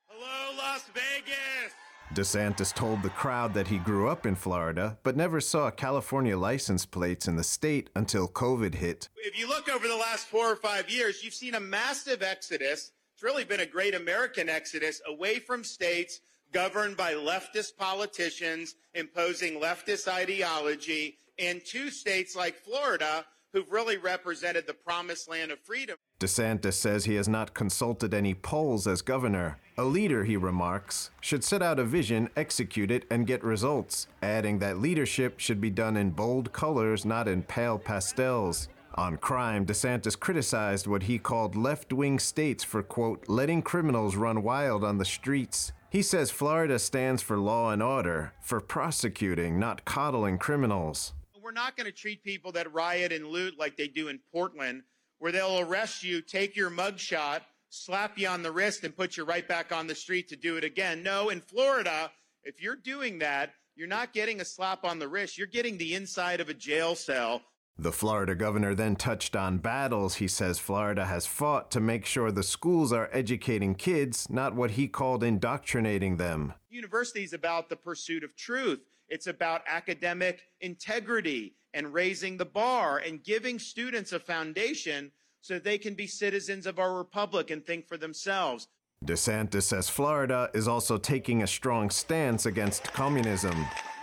Hello, 0.08 0.58
Las 0.58 0.86
Vegas! 0.94 1.74
DeSantis 2.16 2.74
told 2.74 3.04
the 3.04 3.10
crowd 3.10 3.54
that 3.54 3.68
he 3.68 3.78
grew 3.78 4.08
up 4.08 4.26
in 4.26 4.36
Florida, 4.36 4.98
but 5.04 5.18
never 5.18 5.42
saw 5.42 5.70
California 5.70 6.38
license 6.38 6.86
plates 6.86 7.28
in 7.28 7.36
the 7.36 7.44
state 7.44 7.90
until 7.94 8.30
COVID 8.30 8.76
hit. 8.76 9.10
If 9.18 9.38
you 9.38 9.50
look 9.50 9.68
over 9.68 9.86
the 9.86 9.98
last 9.98 10.28
four 10.28 10.50
or 10.50 10.56
five 10.56 10.90
years, 10.90 11.24
you've 11.24 11.34
seen 11.34 11.56
a 11.56 11.60
massive 11.60 12.24
exodus. 12.24 12.94
It's 13.14 13.24
really 13.24 13.44
been 13.44 13.60
a 13.60 13.66
great 13.66 13.94
American 13.94 14.48
exodus 14.48 15.02
away 15.06 15.40
from 15.40 15.66
states 15.66 16.22
governed 16.54 16.96
by 16.96 17.16
leftist 17.16 17.76
politicians 17.78 18.76
imposing 18.94 19.60
leftist 19.60 20.08
ideology, 20.08 21.18
and 21.38 21.62
two 21.66 21.90
states 21.90 22.34
like 22.34 22.56
Florida 22.56 23.26
who've 23.52 23.72
really 23.72 23.98
represented 23.98 24.68
the 24.68 24.74
promised 24.74 25.30
land 25.30 25.52
of 25.52 25.60
freedom. 25.60 25.98
DeSantis 26.20 26.74
says 26.74 27.04
he 27.04 27.16
has 27.16 27.28
not 27.28 27.54
consulted 27.54 28.14
any 28.14 28.34
polls 28.34 28.88
as 28.88 29.02
governor. 29.02 29.58
A 29.78 29.84
leader, 29.84 30.24
he 30.24 30.38
remarks, 30.38 31.10
should 31.20 31.44
set 31.44 31.62
out 31.62 31.78
a 31.78 31.84
vision, 31.84 32.30
execute 32.38 32.90
it, 32.90 33.04
and 33.12 33.28
get 33.28 33.44
results, 33.44 34.08
adding 34.22 34.60
that 34.60 34.80
leadership 34.80 35.40
should 35.42 35.60
be 35.60 35.70
done 35.70 35.98
in 35.98 36.12
bold 36.12 36.54
colors, 36.54 37.04
not 37.04 37.28
in 37.28 37.44
pale 37.44 37.78
pastels. 37.78 38.70
On 38.96 39.18
crime, 39.18 39.66
DeSantis 39.66 40.18
criticized 40.18 40.88
what 40.88 41.04
he 41.04 41.20
called 41.20 41.58
left 41.58 41.92
wing 41.92 42.18
states 42.18 42.64
for, 42.64 42.82
quote, 42.82 43.28
letting 43.28 43.62
criminals 43.62 44.16
run 44.16 44.42
wild 44.42 44.86
on 44.86 44.98
the 44.98 45.04
streets. 45.04 45.74
He 45.90 46.02
says 46.02 46.32
Florida 46.32 46.80
stands 46.80 47.22
for 47.22 47.38
law 47.38 47.72
and 47.72 47.84
order, 47.84 48.32
for 48.42 48.62
prosecuting, 48.62 49.60
not 49.60 49.84
coddling 49.84 50.38
criminals 50.38 51.14
we're 51.46 51.52
not 51.52 51.78
going 51.78 51.86
to 51.86 51.92
treat 51.92 52.24
people 52.24 52.52
that 52.52 52.74
riot 52.74 53.14
and 53.14 53.28
loot 53.28 53.54
like 53.60 53.78
they 53.78 53.88
do 53.88 54.08
in 54.08 54.20
Portland, 54.32 54.82
where 55.20 55.32
they'll 55.32 55.60
arrest 55.60 56.04
you, 56.04 56.22
take 56.22 56.56
your 56.56 56.70
mugshot, 56.70 57.42
slap 57.70 58.18
you 58.18 58.28
on 58.28 58.44
the 58.44 58.52
wrist, 58.52 58.84
and 58.84 58.96
put 58.96 59.18
you 59.18 59.24
right 59.24 59.48
back 59.48 59.72
on 59.72 59.88
the 59.88 59.96
street 59.96 60.30
to 60.30 60.36
do 60.36 60.58
it 60.58 60.64
again. 60.64 61.04
No, 61.04 61.30
in 61.30 61.42
Florida, 61.42 62.12
if 62.44 62.62
you're 62.62 62.76
doing 62.76 63.20
that, 63.20 63.54
you're 63.76 63.88
not 63.88 64.14
getting 64.14 64.40
a 64.40 64.46
slap 64.46 64.86
on 64.86 65.00
the 65.00 65.08
wrist. 65.08 65.38
You're 65.38 65.48
getting 65.48 65.78
the 65.78 65.96
inside 65.96 66.40
of 66.40 66.50
a 66.50 66.54
jail 66.54 66.96
cell. 66.96 67.42
The 67.78 67.92
Florida 67.92 68.36
governor 68.36 68.74
then 68.74 68.96
touched 68.96 69.36
on 69.36 69.58
battles 69.58 70.16
he 70.16 70.30
says 70.30 70.60
Florida 70.60 71.06
has 71.06 71.26
fought 71.26 71.72
to 71.72 71.82
make 71.82 72.06
sure 72.06 72.32
the 72.32 72.42
schools 72.42 72.94
are 72.94 73.10
educating 73.12 73.76
kids, 73.76 74.30
not 74.30 74.56
what 74.56 74.72
he 74.72 74.88
called 74.88 75.24
indoctrinating 75.24 76.16
them. 76.16 76.54
University 76.70 77.26
is 77.26 77.34
about 77.34 77.68
the 77.68 77.76
pursuit 77.76 78.24
of 78.24 78.34
truth. 78.38 78.80
It's 79.10 79.28
about 79.28 79.62
academic 79.68 80.44
integrity 80.62 81.56
and 81.76 81.94
raising 81.94 82.38
the 82.38 82.46
bar 82.46 82.98
and 82.98 83.24
giving 83.24 83.60
students 83.60 84.14
a 84.14 84.20
foundation 84.20 85.12
so 85.42 85.60
they 85.60 85.78
can 85.78 85.94
be 85.94 86.08
citizens 86.08 86.66
of 86.66 86.80
our 86.80 86.96
republic 86.96 87.52
and 87.52 87.64
think 87.64 87.88
for 87.88 87.98
themselves. 87.98 88.68
DeSantis 89.06 89.64
says 89.64 89.90
Florida 89.90 90.50
is 90.56 90.68
also 90.68 90.98
taking 90.98 91.44
a 91.44 91.48
strong 91.48 91.90
stance 91.90 92.48
against 92.48 92.92
communism. 92.94 93.54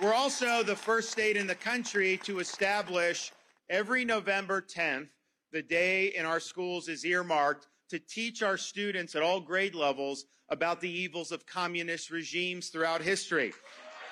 We're 0.00 0.14
also 0.14 0.62
the 0.62 0.76
first 0.76 1.10
state 1.10 1.36
in 1.36 1.46
the 1.46 1.54
country 1.54 2.20
to 2.24 2.38
establish 2.38 3.32
every 3.70 4.04
November 4.04 4.60
10th, 4.60 5.08
the 5.50 5.62
day 5.62 6.08
in 6.08 6.26
our 6.26 6.40
schools 6.40 6.88
is 6.88 7.04
earmarked 7.04 7.68
to 7.88 7.98
teach 7.98 8.42
our 8.42 8.56
students 8.56 9.16
at 9.16 9.22
all 9.22 9.40
grade 9.40 9.74
levels 9.74 10.26
about 10.50 10.80
the 10.80 10.90
evils 10.90 11.32
of 11.32 11.46
communist 11.46 12.10
regimes 12.10 12.68
throughout 12.68 13.00
history. 13.00 13.52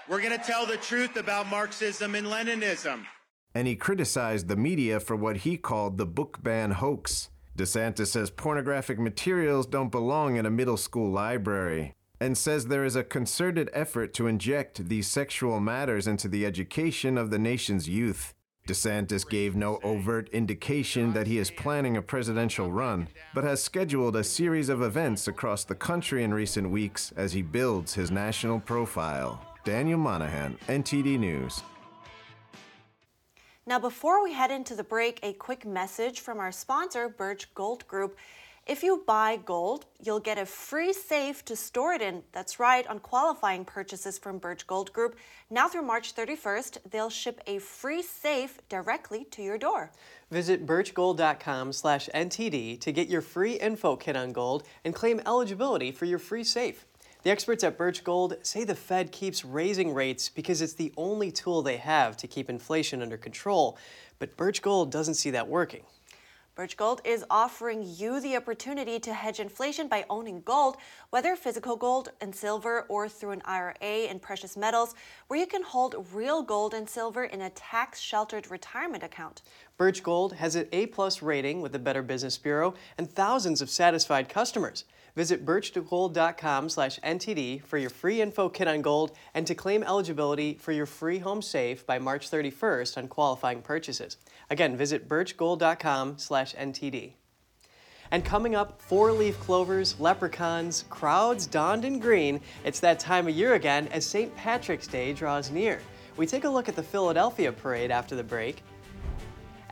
We're 0.08 0.22
going 0.22 0.36
to 0.36 0.44
tell 0.44 0.66
the 0.66 0.78
truth 0.78 1.16
about 1.16 1.46
Marxism 1.48 2.14
and 2.14 2.26
Leninism. 2.26 3.04
And 3.54 3.66
he 3.66 3.76
criticized 3.76 4.48
the 4.48 4.56
media 4.56 5.00
for 5.00 5.16
what 5.16 5.38
he 5.38 5.56
called 5.56 5.98
the 5.98 6.06
book 6.06 6.42
ban 6.42 6.72
hoax. 6.72 7.30
DeSantis 7.56 8.08
says 8.08 8.30
pornographic 8.30 8.98
materials 8.98 9.66
don't 9.66 9.90
belong 9.90 10.36
in 10.36 10.46
a 10.46 10.50
middle 10.50 10.76
school 10.76 11.10
library 11.10 11.94
and 12.20 12.36
says 12.36 12.66
there 12.66 12.84
is 12.84 12.96
a 12.96 13.02
concerted 13.02 13.70
effort 13.72 14.12
to 14.14 14.26
inject 14.26 14.88
these 14.88 15.06
sexual 15.06 15.58
matters 15.58 16.06
into 16.06 16.28
the 16.28 16.44
education 16.44 17.16
of 17.16 17.30
the 17.30 17.38
nation's 17.38 17.88
youth. 17.88 18.34
DeSantis 18.68 19.28
gave 19.28 19.56
no 19.56 19.80
overt 19.82 20.28
indication 20.28 21.14
that 21.14 21.26
he 21.26 21.38
is 21.38 21.50
planning 21.50 21.96
a 21.96 22.02
presidential 22.02 22.70
run, 22.70 23.08
but 23.34 23.42
has 23.42 23.62
scheduled 23.62 24.14
a 24.16 24.22
series 24.22 24.68
of 24.68 24.82
events 24.82 25.26
across 25.26 25.64
the 25.64 25.74
country 25.74 26.22
in 26.22 26.32
recent 26.32 26.70
weeks 26.70 27.10
as 27.16 27.32
he 27.32 27.42
builds 27.42 27.94
his 27.94 28.10
national 28.10 28.60
profile. 28.60 29.42
Daniel 29.64 29.98
Monahan, 29.98 30.58
NTD 30.68 31.18
News. 31.18 31.62
Now, 33.70 33.78
before 33.78 34.22
we 34.24 34.32
head 34.32 34.50
into 34.50 34.74
the 34.74 34.82
break, 34.82 35.20
a 35.22 35.32
quick 35.32 35.64
message 35.64 36.18
from 36.18 36.40
our 36.40 36.50
sponsor, 36.50 37.08
Birch 37.08 37.54
Gold 37.54 37.86
Group. 37.86 38.16
If 38.66 38.82
you 38.82 39.04
buy 39.06 39.36
gold, 39.36 39.86
you'll 40.02 40.18
get 40.18 40.38
a 40.38 40.46
free 40.46 40.92
safe 40.92 41.44
to 41.44 41.54
store 41.54 41.92
it 41.92 42.02
in. 42.02 42.24
That's 42.32 42.58
right, 42.58 42.84
on 42.88 42.98
qualifying 42.98 43.64
purchases 43.64 44.18
from 44.18 44.38
Birch 44.38 44.66
Gold 44.66 44.92
Group. 44.92 45.16
Now 45.50 45.68
through 45.68 45.82
March 45.82 46.16
31st, 46.16 46.78
they'll 46.90 47.10
ship 47.10 47.40
a 47.46 47.60
free 47.60 48.02
safe 48.02 48.58
directly 48.68 49.22
to 49.26 49.40
your 49.40 49.56
door. 49.56 49.92
Visit 50.32 50.66
birchgold.com/ntd 50.66 52.80
to 52.80 52.92
get 52.92 53.08
your 53.08 53.22
free 53.22 53.52
info 53.52 53.94
kit 53.94 54.16
on 54.16 54.32
gold 54.32 54.64
and 54.84 54.96
claim 54.96 55.20
eligibility 55.24 55.92
for 55.92 56.06
your 56.06 56.18
free 56.18 56.42
safe. 56.42 56.86
The 57.22 57.30
experts 57.30 57.64
at 57.64 57.76
Birch 57.76 58.02
Gold 58.02 58.36
say 58.42 58.64
the 58.64 58.74
Fed 58.74 59.12
keeps 59.12 59.44
raising 59.44 59.92
rates 59.92 60.30
because 60.30 60.62
it's 60.62 60.72
the 60.72 60.92
only 60.96 61.30
tool 61.30 61.60
they 61.60 61.76
have 61.76 62.16
to 62.18 62.26
keep 62.26 62.48
inflation 62.48 63.02
under 63.02 63.18
control. 63.18 63.76
But 64.18 64.38
Birch 64.38 64.62
Gold 64.62 64.90
doesn't 64.90 65.14
see 65.14 65.30
that 65.30 65.46
working. 65.46 65.82
Birch 66.54 66.78
Gold 66.78 67.02
is 67.04 67.24
offering 67.30 67.84
you 67.86 68.20
the 68.20 68.36
opportunity 68.36 68.98
to 69.00 69.12
hedge 69.12 69.38
inflation 69.38 69.86
by 69.86 70.04
owning 70.10 70.40
gold, 70.42 70.78
whether 71.10 71.36
physical 71.36 71.76
gold 71.76 72.10
and 72.20 72.34
silver 72.34 72.86
or 72.88 73.08
through 73.08 73.30
an 73.30 73.42
IRA 73.44 74.08
in 74.08 74.18
precious 74.18 74.56
metals, 74.56 74.94
where 75.28 75.38
you 75.38 75.46
can 75.46 75.62
hold 75.62 76.06
real 76.12 76.42
gold 76.42 76.74
and 76.74 76.88
silver 76.88 77.24
in 77.24 77.42
a 77.42 77.50
tax 77.50 78.00
sheltered 78.00 78.50
retirement 78.50 79.02
account. 79.02 79.42
Birch 79.76 80.02
Gold 80.02 80.34
has 80.34 80.54
an 80.54 80.68
A 80.72 80.86
plus 80.86 81.22
rating 81.22 81.60
with 81.60 81.72
the 81.72 81.78
Better 81.78 82.02
Business 82.02 82.36
Bureau 82.36 82.74
and 82.98 83.10
thousands 83.10 83.62
of 83.62 83.70
satisfied 83.70 84.28
customers. 84.28 84.84
Visit 85.20 85.44
birchgold.com 85.44 86.70
slash 86.70 86.98
NTD 87.00 87.62
for 87.64 87.76
your 87.76 87.90
free 87.90 88.22
info 88.22 88.48
kit 88.48 88.66
on 88.66 88.80
gold 88.80 89.12
and 89.34 89.46
to 89.46 89.54
claim 89.54 89.82
eligibility 89.82 90.54
for 90.54 90.72
your 90.72 90.86
free 90.86 91.18
home 91.18 91.42
safe 91.42 91.84
by 91.84 91.98
March 91.98 92.30
31st 92.30 92.96
on 92.96 93.06
qualifying 93.06 93.60
purchases. 93.60 94.16
Again, 94.48 94.78
visit 94.78 95.10
birchgold.com 95.10 96.16
slash 96.16 96.54
NTD. 96.54 97.12
And 98.10 98.24
coming 98.24 98.54
up, 98.54 98.80
four-leaf 98.80 99.38
clovers, 99.40 99.94
leprechauns, 100.00 100.86
crowds 100.88 101.46
donned 101.46 101.84
in 101.84 101.98
green. 101.98 102.40
It's 102.64 102.80
that 102.80 102.98
time 102.98 103.28
of 103.28 103.34
year 103.34 103.52
again 103.56 103.88
as 103.88 104.06
St. 104.06 104.34
Patrick's 104.36 104.86
Day 104.86 105.12
draws 105.12 105.50
near. 105.50 105.82
We 106.16 106.26
take 106.26 106.44
a 106.44 106.48
look 106.48 106.66
at 106.66 106.76
the 106.76 106.82
Philadelphia 106.82 107.52
parade 107.52 107.90
after 107.90 108.16
the 108.16 108.24
break. 108.24 108.62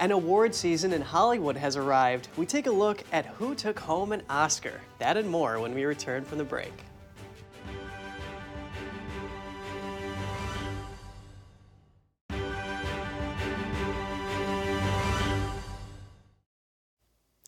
An 0.00 0.12
award 0.12 0.54
season 0.54 0.92
in 0.92 1.02
Hollywood 1.02 1.56
has 1.56 1.76
arrived. 1.76 2.28
We 2.36 2.46
take 2.46 2.68
a 2.68 2.70
look 2.70 3.02
at 3.10 3.26
who 3.26 3.56
took 3.56 3.80
home 3.80 4.12
an 4.12 4.22
Oscar. 4.30 4.80
That 5.00 5.16
and 5.16 5.28
more 5.28 5.58
when 5.58 5.74
we 5.74 5.84
return 5.84 6.24
from 6.24 6.38
the 6.38 6.44
break. 6.44 6.72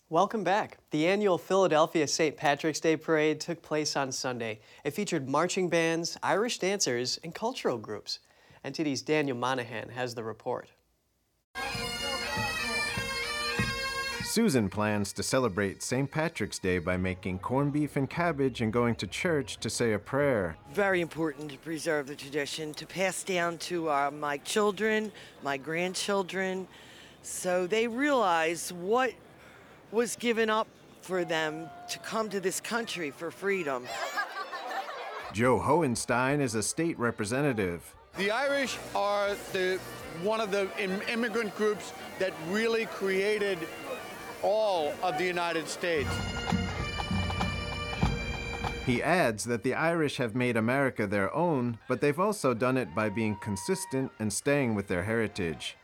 Welcome 0.08 0.42
back. 0.42 0.78
The 0.90 1.06
annual 1.06 1.38
Philadelphia 1.38 2.08
St. 2.08 2.36
Patrick's 2.36 2.80
Day 2.80 2.96
Parade 2.96 3.38
took 3.38 3.62
place 3.62 3.94
on 3.94 4.10
Sunday. 4.10 4.58
It 4.82 4.90
featured 4.90 5.28
marching 5.28 5.68
bands, 5.68 6.18
Irish 6.20 6.58
dancers, 6.58 7.20
and 7.22 7.32
cultural 7.32 7.78
groups. 7.78 8.18
NTD's 8.64 9.02
Daniel 9.02 9.36
Monahan 9.36 9.90
has 9.90 10.16
the 10.16 10.24
report. 10.24 10.68
Susan 14.30 14.68
plans 14.68 15.12
to 15.12 15.24
celebrate 15.24 15.82
St. 15.82 16.08
Patrick's 16.08 16.60
Day 16.60 16.78
by 16.78 16.96
making 16.96 17.40
corned 17.40 17.72
beef 17.72 17.96
and 17.96 18.08
cabbage 18.08 18.60
and 18.60 18.72
going 18.72 18.94
to 18.94 19.08
church 19.08 19.56
to 19.56 19.68
say 19.68 19.92
a 19.92 19.98
prayer. 19.98 20.56
Very 20.72 21.00
important 21.00 21.50
to 21.50 21.58
preserve 21.58 22.06
the 22.06 22.14
tradition, 22.14 22.72
to 22.74 22.86
pass 22.86 23.24
down 23.24 23.58
to 23.58 23.90
uh, 23.90 24.08
my 24.12 24.36
children, 24.36 25.10
my 25.42 25.56
grandchildren, 25.56 26.68
so 27.22 27.66
they 27.66 27.88
realize 27.88 28.72
what 28.72 29.12
was 29.90 30.14
given 30.14 30.48
up 30.48 30.68
for 31.02 31.24
them 31.24 31.68
to 31.88 31.98
come 31.98 32.28
to 32.28 32.38
this 32.38 32.60
country 32.60 33.10
for 33.10 33.32
freedom. 33.32 33.84
Joe 35.32 35.58
Hohenstein 35.58 36.38
is 36.38 36.54
a 36.54 36.62
state 36.62 36.96
representative. 37.00 37.96
The 38.16 38.30
Irish 38.30 38.78
are 38.94 39.34
the 39.52 39.80
one 40.22 40.40
of 40.40 40.52
the 40.52 40.68
immigrant 41.12 41.56
groups 41.56 41.92
that 42.20 42.32
really 42.48 42.86
created 42.86 43.58
all 44.42 44.92
of 45.02 45.18
the 45.18 45.24
United 45.24 45.68
States. 45.68 46.10
He 48.86 49.02
adds 49.02 49.44
that 49.44 49.62
the 49.62 49.74
Irish 49.74 50.16
have 50.16 50.34
made 50.34 50.56
America 50.56 51.06
their 51.06 51.32
own, 51.34 51.78
but 51.86 52.00
they've 52.00 52.18
also 52.18 52.54
done 52.54 52.76
it 52.76 52.94
by 52.94 53.08
being 53.08 53.36
consistent 53.36 54.10
and 54.18 54.32
staying 54.32 54.74
with 54.74 54.88
their 54.88 55.04
heritage. 55.04 55.76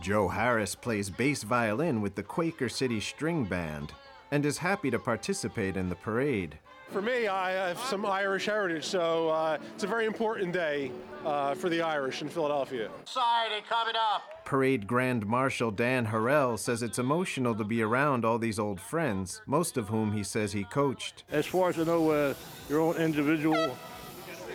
Joe 0.00 0.28
Harris 0.28 0.74
plays 0.74 1.10
bass 1.10 1.42
violin 1.42 2.00
with 2.00 2.14
the 2.14 2.22
Quaker 2.22 2.68
City 2.68 3.00
String 3.00 3.44
Band 3.44 3.92
and 4.30 4.44
is 4.44 4.58
happy 4.58 4.90
to 4.90 4.98
participate 4.98 5.76
in 5.76 5.88
the 5.88 5.96
parade. 5.96 6.58
For 6.90 7.02
me, 7.02 7.26
I 7.26 7.50
have 7.52 7.78
some 7.78 8.06
Irish 8.06 8.46
heritage, 8.46 8.84
so 8.84 9.28
uh, 9.30 9.58
it's 9.74 9.84
a 9.84 9.86
very 9.86 10.06
important 10.06 10.52
day 10.52 10.92
uh, 11.24 11.54
for 11.54 11.68
the 11.68 11.82
Irish 11.82 12.22
in 12.22 12.28
Philadelphia. 12.28 12.88
Society 13.04 13.64
coming 13.68 13.94
up. 13.96 14.44
Parade 14.44 14.86
Grand 14.86 15.26
Marshal 15.26 15.70
Dan 15.70 16.06
Harrell 16.06 16.58
says 16.58 16.82
it's 16.82 16.98
emotional 16.98 17.54
to 17.54 17.64
be 17.64 17.82
around 17.82 18.24
all 18.24 18.38
these 18.38 18.58
old 18.58 18.80
friends, 18.80 19.40
most 19.46 19.76
of 19.76 19.88
whom 19.88 20.12
he 20.12 20.22
says 20.22 20.52
he 20.52 20.64
coached. 20.64 21.24
As 21.32 21.46
far 21.46 21.70
as 21.70 21.78
I 21.78 21.84
know, 21.84 22.10
uh, 22.10 22.34
your 22.68 22.80
own 22.80 22.96
individual 22.96 23.76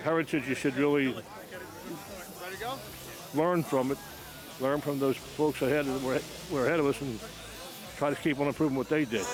heritage, 0.04 0.48
you 0.48 0.56
should 0.56 0.78
really 0.78 1.16
learn 3.34 3.64
from 3.64 3.92
it, 3.92 3.98
learn 4.62 4.80
from 4.80 5.00
those 5.00 5.18
folks 5.18 5.62
ahead 5.62 5.86
that 5.86 6.02
were, 6.02 6.20
were 6.52 6.68
ahead 6.68 6.80
of 6.80 6.86
us, 6.86 7.02
and 7.02 7.20
try 7.98 8.10
to 8.12 8.16
keep 8.16 8.40
on 8.40 8.48
improving 8.48 8.78
what 8.78 8.88
they 8.88 9.04
did. 9.04 9.26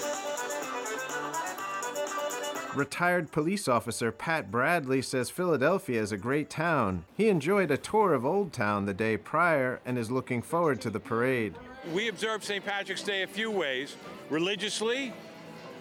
Retired 2.75 3.31
police 3.31 3.69
officer 3.69 4.11
Pat 4.11 4.51
Bradley 4.51 5.01
says 5.01 5.29
Philadelphia 5.29 6.01
is 6.01 6.11
a 6.11 6.17
great 6.17 6.49
town. 6.49 7.05
He 7.15 7.29
enjoyed 7.29 7.71
a 7.71 7.77
tour 7.77 8.13
of 8.13 8.25
Old 8.25 8.51
Town 8.51 8.85
the 8.85 8.93
day 8.93 9.15
prior 9.15 9.79
and 9.85 9.97
is 9.97 10.11
looking 10.11 10.41
forward 10.41 10.81
to 10.81 10.89
the 10.89 10.99
parade. 10.99 11.55
We 11.93 12.09
observe 12.09 12.43
St. 12.43 12.65
Patrick's 12.65 13.03
Day 13.03 13.23
a 13.23 13.27
few 13.27 13.49
ways. 13.49 13.95
Religiously, 14.29 15.13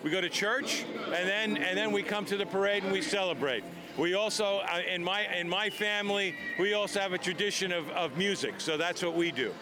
we 0.05 0.11
go 0.11 0.21
to 0.21 0.29
church, 0.29 0.85
and 1.07 1.29
then 1.29 1.57
and 1.57 1.77
then 1.77 1.91
we 1.91 2.05
come 2.05 2.25
to 2.27 2.37
the 2.37 2.47
parade 2.47 2.85
and 2.85 2.93
we 2.93 3.03
celebrate. 3.03 3.65
We 3.99 4.15
also, 4.15 4.59
uh, 4.59 4.83
in 4.89 5.03
my 5.03 5.27
in 5.35 5.49
my 5.49 5.71
family, 5.71 6.37
we 6.61 6.75
also 6.75 7.01
have 7.01 7.13
a 7.13 7.19
tradition 7.19 7.73
of, 7.73 7.89
of 7.91 8.17
music, 8.17 8.61
so 8.61 8.77
that's 8.77 9.03
what 9.03 9.17
we 9.17 9.33
do. 9.33 9.53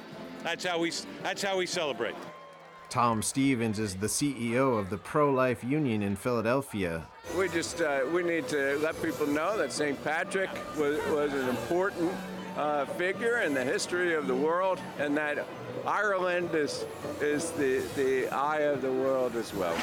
That's 0.43 0.67
how 0.67 0.79
we 0.79 0.93
that's 1.23 1.43
how 1.43 1.57
we 1.57 1.65
celebrate. 1.65 2.15
Tom 2.93 3.23
Stevens 3.23 3.79
is 3.79 3.95
the 3.95 4.07
CEO 4.07 4.79
of 4.79 4.91
the 4.91 4.99
Pro 4.99 5.33
Life 5.33 5.65
Union 5.65 6.03
in 6.03 6.15
Philadelphia. 6.15 7.03
We 7.39 7.49
just 7.49 7.81
uh, 7.81 8.01
we 8.13 8.23
need 8.23 8.47
to 8.49 8.77
let 8.83 9.01
people 9.01 9.27
know 9.27 9.57
that 9.57 9.73
St. 9.73 10.05
Patrick 10.05 10.51
was, 10.77 10.99
was 11.07 11.33
an 11.33 11.49
important 11.49 12.13
uh, 12.55 12.85
figure 12.85 13.39
in 13.39 13.55
the 13.55 13.65
history 13.65 14.13
of 14.13 14.27
the 14.27 14.35
world, 14.35 14.79
and 14.99 15.17
that 15.17 15.47
Ireland 15.87 16.51
is 16.55 16.85
is 17.23 17.53
the 17.53 17.83
the 17.97 18.29
eye 18.29 18.65
of 18.65 18.83
the 18.83 18.93
world 18.93 19.37
as 19.37 19.55
well. 19.55 19.79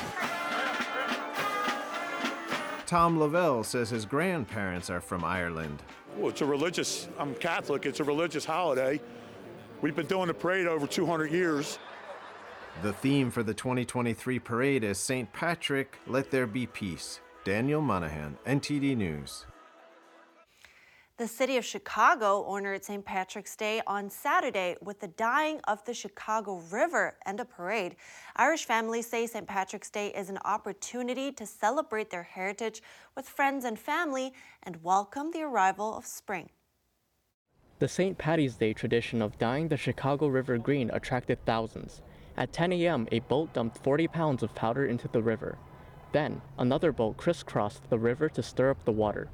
Tom 2.85 3.17
Lavelle 3.17 3.63
says 3.63 3.89
his 3.89 4.05
grandparents 4.05 4.91
are 4.91 5.01
from 5.01 5.23
Ireland. 5.23 5.81
Well, 6.15 6.29
it's 6.29 6.41
a 6.41 6.45
religious. 6.45 7.07
I'm 7.17 7.33
Catholic. 7.33 7.87
It's 7.87 8.01
a 8.01 8.03
religious 8.03 8.45
holiday. 8.45 9.01
We've 9.81 9.95
been 9.95 10.05
doing 10.05 10.27
the 10.27 10.35
parade 10.35 10.67
over 10.67 10.85
200 10.85 11.31
years. 11.31 11.79
The 12.81 12.93
theme 12.93 13.29
for 13.29 13.43
the 13.43 13.53
2023 13.53 14.39
parade 14.39 14.86
is 14.86 14.98
St. 14.98 15.33
Patrick, 15.33 15.98
Let 16.07 16.31
There 16.31 16.48
Be 16.48 16.65
Peace. 16.65 17.19
Daniel 17.43 17.81
Monahan, 17.81 18.38
NTD 18.48 18.95
News. 18.95 19.45
The 21.17 21.27
city 21.27 21.57
of 21.57 21.65
Chicago 21.65 22.45
honored 22.45 22.86
St. 22.86 23.03
Patrick's 23.03 23.57
Day 23.57 23.81
on 23.86 24.09
Saturday 24.09 24.77
with 24.81 25.01
the 25.01 25.09
dyeing 25.09 25.59
of 25.68 25.83
the 25.83 25.94
Chicago 25.94 26.61
River 26.72 27.18
and 27.25 27.42
a 27.42 27.46
parade. 27.46 27.98
Irish 28.37 28.63
families 28.63 29.07
say 29.07 29.27
St. 29.27 29.46
Patrick's 29.46 29.89
Day 29.89 30.13
is 30.13 30.29
an 30.29 30.39
opportunity 30.46 31.33
to 31.33 31.46
celebrate 31.46 32.09
their 32.09 32.24
heritage 32.24 32.81
with 33.13 33.27
friends 33.27 33.65
and 33.65 33.77
family 33.77 34.31
and 34.63 34.81
welcome 34.81 35.31
the 35.31 35.42
arrival 35.42 35.98
of 35.98 36.05
spring. 36.05 36.50
The 37.79 37.89
St. 37.89 38.18
Patty's 38.18 38.55
Day 38.55 38.72
tradition 38.72 39.22
of 39.22 39.37
dyeing 39.37 39.68
the 39.68 39.75
Chicago 39.75 40.27
River 40.27 40.57
green 40.57 40.89
attracted 40.94 41.46
thousands. 41.46 42.01
At 42.39 42.53
10 42.53 42.71
a.m., 42.71 43.05
a 43.11 43.19
boat 43.19 43.51
dumped 43.51 43.83
40 43.83 44.07
pounds 44.07 44.43
of 44.43 44.55
powder 44.55 44.85
into 44.85 45.09
the 45.09 45.21
river. 45.21 45.57
Then, 46.13 46.41
another 46.57 46.93
boat 46.93 47.17
crisscrossed 47.17 47.89
the 47.89 47.99
river 47.99 48.29
to 48.29 48.41
stir 48.41 48.69
up 48.69 48.85
the 48.85 48.93
water. 48.93 49.27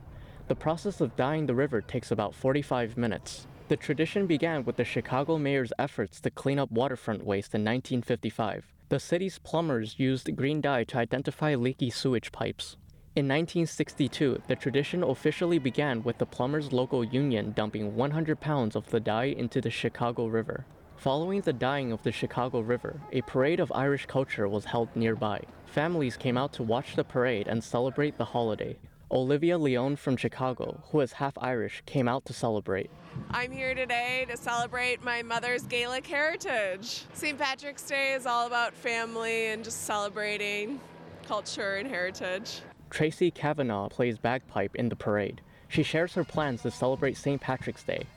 The 0.47 0.55
process 0.55 1.01
of 1.01 1.15
dyeing 1.15 1.45
the 1.45 1.53
river 1.53 1.81
takes 1.81 2.09
about 2.09 2.33
45 2.33 2.97
minutes. 2.97 3.45
The 3.67 3.77
tradition 3.77 4.25
began 4.25 4.65
with 4.65 4.77
the 4.77 4.83
Chicago 4.83 5.37
mayor's 5.37 5.71
efforts 5.77 6.19
to 6.21 6.31
clean 6.31 6.57
up 6.57 6.71
waterfront 6.71 7.23
waste 7.23 7.53
in 7.53 7.61
1955. 7.61 8.73
The 8.89 8.99
city's 8.99 9.37
plumbers 9.37 9.99
used 9.99 10.35
green 10.35 10.59
dye 10.59 10.83
to 10.85 10.97
identify 10.97 11.53
leaky 11.53 11.91
sewage 11.91 12.31
pipes. 12.31 12.75
In 13.15 13.27
1962, 13.27 14.41
the 14.47 14.55
tradition 14.55 15.03
officially 15.03 15.59
began 15.59 16.01
with 16.01 16.17
the 16.17 16.25
plumbers' 16.25 16.73
local 16.73 17.03
union 17.03 17.53
dumping 17.55 17.95
100 17.95 18.39
pounds 18.39 18.75
of 18.75 18.89
the 18.89 18.99
dye 18.99 19.25
into 19.25 19.61
the 19.61 19.69
Chicago 19.69 20.25
River. 20.25 20.65
Following 20.97 21.41
the 21.41 21.53
dying 21.53 21.91
of 21.91 22.01
the 22.01 22.12
Chicago 22.12 22.62
River, 22.62 22.99
a 23.12 23.21
parade 23.21 23.60
of 23.60 23.71
Irish 23.73 24.08
culture 24.08 24.47
was 24.47 24.65
held 24.65 24.89
nearby. 24.95 25.41
Families 25.67 26.17
came 26.17 26.38
out 26.38 26.53
to 26.53 26.63
watch 26.63 26.95
the 26.95 27.03
parade 27.03 27.47
and 27.47 27.63
celebrate 27.63 28.17
the 28.17 28.25
holiday. 28.25 28.77
Olivia 29.12 29.58
Leone 29.58 29.97
from 29.97 30.17
Chicago, 30.17 30.81
who 30.89 31.01
is 31.01 31.13
half 31.13 31.38
Irish, 31.38 31.84
came 31.86 32.08
out 32.08 32.25
to 32.25 32.34
celebrate. 32.34 32.89
I'm 33.29 33.51
here 33.51 33.75
today 33.75 34.25
to 34.29 34.38
celebrate 34.38 35.03
my 35.03 35.21
mother's 35.21 35.63
Gaelic 35.63 36.08
heritage. 36.08 37.03
St. 37.13 37.38
Patrick's 37.38 37.84
Day 37.84 38.13
is 38.13 38.25
all 38.25 38.47
about 38.47 38.73
family 38.73 39.47
and 39.47 39.63
just 39.63 39.84
celebrating 39.84 40.79
culture 41.27 41.75
and 41.75 41.88
heritage. 41.88 42.62
Tracy 42.89 43.29
Kavanaugh 43.29 43.89
plays 43.89 44.17
bagpipe 44.17 44.75
in 44.75 44.89
the 44.89 44.95
parade. 44.95 45.41
She 45.67 45.84
shares 45.84 46.13
her 46.15 46.23
plans 46.23 46.63
to 46.63 46.71
celebrate 46.71 47.17
St. 47.17 47.39
Patrick's 47.39 47.84
Day 47.84 48.08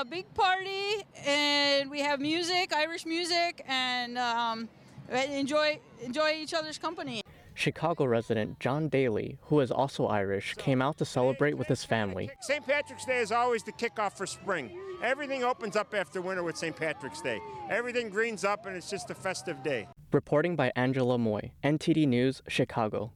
a 0.00 0.04
big 0.04 0.32
party 0.34 1.02
and 1.24 1.90
we 1.90 2.00
have 2.00 2.20
music, 2.20 2.74
Irish 2.74 3.06
music, 3.06 3.64
and 3.66 4.18
um, 4.18 4.68
enjoy 5.10 5.78
enjoy 6.02 6.34
each 6.36 6.52
other's 6.52 6.76
company. 6.76 7.22
Chicago 7.54 8.04
resident 8.04 8.60
John 8.60 8.90
Daly, 8.90 9.38
who 9.44 9.60
is 9.60 9.70
also 9.70 10.06
Irish, 10.06 10.54
came 10.56 10.82
out 10.82 10.98
to 10.98 11.06
celebrate 11.06 11.54
with 11.54 11.68
his 11.68 11.82
family. 11.82 12.28
St. 12.42 12.66
Patrick's 12.66 13.06
Day 13.06 13.20
is 13.20 13.32
always 13.32 13.62
the 13.62 13.72
kickoff 13.72 14.12
for 14.12 14.26
spring. 14.26 14.78
Everything 15.02 15.42
opens 15.42 15.76
up 15.76 15.94
after 15.94 16.20
winter 16.20 16.42
with 16.42 16.58
St. 16.58 16.76
Patrick's 16.76 17.22
Day. 17.22 17.40
Everything 17.70 18.10
greens 18.10 18.44
up 18.44 18.66
and 18.66 18.76
it's 18.76 18.90
just 18.90 19.10
a 19.10 19.14
festive 19.14 19.62
day. 19.62 19.88
Reporting 20.12 20.56
by 20.56 20.70
Angela 20.76 21.16
Moy, 21.16 21.52
NTD 21.64 22.06
News, 22.06 22.42
Chicago. 22.48 23.12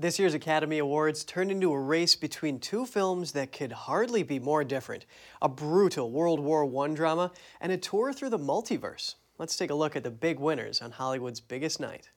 This 0.00 0.20
year's 0.20 0.34
Academy 0.34 0.78
Awards 0.78 1.24
turned 1.24 1.50
into 1.50 1.72
a 1.72 1.80
race 1.80 2.14
between 2.14 2.60
two 2.60 2.86
films 2.86 3.32
that 3.32 3.50
could 3.50 3.72
hardly 3.72 4.22
be 4.22 4.38
more 4.38 4.62
different 4.62 5.06
a 5.42 5.48
brutal 5.48 6.12
World 6.12 6.38
War 6.38 6.64
I 6.84 6.94
drama 6.94 7.32
and 7.60 7.72
a 7.72 7.76
tour 7.76 8.12
through 8.12 8.30
the 8.30 8.38
multiverse. 8.38 9.16
Let's 9.38 9.56
take 9.56 9.70
a 9.70 9.74
look 9.74 9.96
at 9.96 10.04
the 10.04 10.10
big 10.12 10.38
winners 10.38 10.80
on 10.80 10.92
Hollywood's 10.92 11.40
biggest 11.40 11.80
night. 11.80 12.10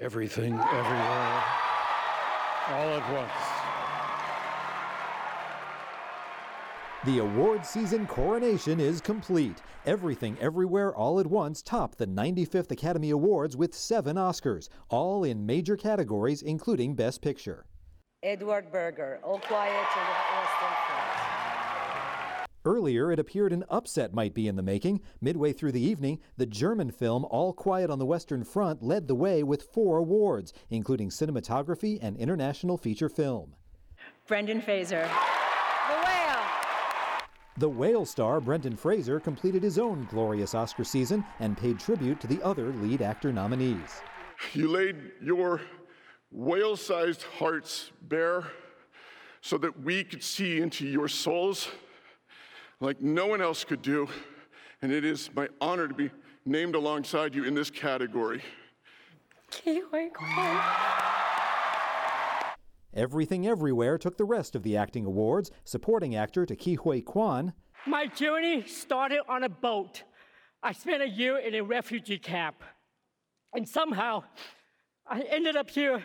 Everything, 0.00 0.54
everywhere, 0.54 1.44
all 2.70 2.88
at 2.96 3.12
once. 3.12 3.53
The 7.06 7.18
award 7.18 7.66
season 7.66 8.06
coronation 8.06 8.80
is 8.80 9.02
complete. 9.02 9.60
Everything 9.84 10.38
Everywhere 10.40 10.94
All 10.94 11.20
at 11.20 11.26
Once 11.26 11.60
topped 11.60 11.98
the 11.98 12.06
95th 12.06 12.70
Academy 12.70 13.10
Awards 13.10 13.58
with 13.58 13.74
seven 13.74 14.16
Oscars, 14.16 14.70
all 14.88 15.22
in 15.22 15.44
major 15.44 15.76
categories, 15.76 16.40
including 16.40 16.94
Best 16.94 17.20
Picture. 17.20 17.66
Edward 18.22 18.72
Berger, 18.72 19.20
All 19.22 19.38
Quiet 19.38 19.74
on 19.74 20.06
the 20.06 20.12
Western 20.40 20.76
Front. 20.86 22.48
Earlier, 22.64 23.12
it 23.12 23.18
appeared 23.18 23.52
an 23.52 23.64
upset 23.68 24.14
might 24.14 24.32
be 24.32 24.48
in 24.48 24.56
the 24.56 24.62
making. 24.62 25.02
Midway 25.20 25.52
through 25.52 25.72
the 25.72 25.86
evening, 25.86 26.20
the 26.38 26.46
German 26.46 26.90
film 26.90 27.26
All 27.26 27.52
Quiet 27.52 27.90
on 27.90 27.98
the 27.98 28.06
Western 28.06 28.44
Front 28.44 28.82
led 28.82 29.08
the 29.08 29.14
way 29.14 29.42
with 29.42 29.68
four 29.74 29.98
awards, 29.98 30.54
including 30.70 31.10
cinematography 31.10 31.98
and 32.00 32.16
international 32.16 32.78
feature 32.78 33.10
film. 33.10 33.56
Brendan 34.26 34.62
Fraser. 34.62 35.06
The 35.86 36.23
whale 37.68 38.04
star 38.04 38.40
Brendan 38.40 38.76
Fraser 38.76 39.20
completed 39.20 39.62
his 39.62 39.78
own 39.78 40.06
glorious 40.10 40.54
Oscar 40.54 40.84
season 40.84 41.24
and 41.38 41.56
paid 41.56 41.78
tribute 41.78 42.20
to 42.20 42.26
the 42.26 42.42
other 42.42 42.72
lead 42.74 43.00
actor 43.00 43.32
nominees. 43.32 44.02
You 44.52 44.68
laid 44.68 44.96
your 45.22 45.60
whale 46.32 46.76
sized 46.76 47.22
hearts 47.22 47.92
bare 48.02 48.44
so 49.40 49.56
that 49.58 49.80
we 49.80 50.02
could 50.02 50.22
see 50.22 50.60
into 50.60 50.86
your 50.86 51.06
souls 51.06 51.68
like 52.80 53.00
no 53.00 53.26
one 53.26 53.40
else 53.40 53.62
could 53.62 53.82
do. 53.82 54.08
And 54.82 54.90
it 54.90 55.04
is 55.04 55.30
my 55.34 55.48
honor 55.60 55.86
to 55.86 55.94
be 55.94 56.10
named 56.44 56.74
alongside 56.74 57.34
you 57.34 57.44
in 57.44 57.54
this 57.54 57.70
category. 57.70 58.42
Ke 59.50 59.80
Huy 59.90 60.10
Quan. 60.10 61.03
Everything 62.94 63.44
Everywhere 63.44 63.98
took 63.98 64.16
the 64.16 64.24
rest 64.24 64.54
of 64.54 64.62
the 64.62 64.76
acting 64.76 65.04
awards. 65.04 65.50
Supporting 65.64 66.14
actor 66.14 66.46
to 66.46 66.54
Ke 66.54 66.78
Huy 66.78 67.02
Quan. 67.02 67.52
My 67.86 68.06
journey 68.06 68.64
started 68.66 69.20
on 69.28 69.42
a 69.42 69.48
boat. 69.48 70.04
I 70.62 70.72
spent 70.72 71.02
a 71.02 71.08
year 71.08 71.38
in 71.38 71.56
a 71.56 71.62
refugee 71.62 72.18
camp. 72.18 72.62
And 73.52 73.68
somehow, 73.68 74.22
I 75.08 75.22
ended 75.22 75.56
up 75.56 75.70
here 75.70 76.04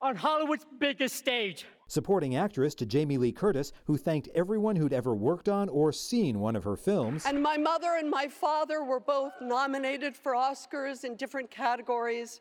on 0.00 0.14
Hollywood's 0.14 0.66
biggest 0.78 1.16
stage. 1.16 1.66
Supporting 1.88 2.36
actress 2.36 2.76
to 2.76 2.86
Jamie 2.86 3.18
Lee 3.18 3.32
Curtis, 3.32 3.72
who 3.84 3.96
thanked 3.96 4.28
everyone 4.34 4.76
who'd 4.76 4.92
ever 4.92 5.14
worked 5.14 5.48
on 5.48 5.68
or 5.68 5.92
seen 5.92 6.38
one 6.38 6.54
of 6.54 6.62
her 6.62 6.76
films. 6.76 7.26
And 7.26 7.42
my 7.42 7.56
mother 7.56 7.96
and 7.98 8.08
my 8.08 8.28
father 8.28 8.84
were 8.84 9.00
both 9.00 9.32
nominated 9.42 10.16
for 10.16 10.32
Oscars 10.32 11.02
in 11.02 11.16
different 11.16 11.50
categories. 11.50 12.40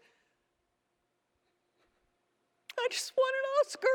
I 2.82 2.88
just 2.90 3.14
won 3.18 3.28
an 3.28 3.46
Oscar. 3.62 3.88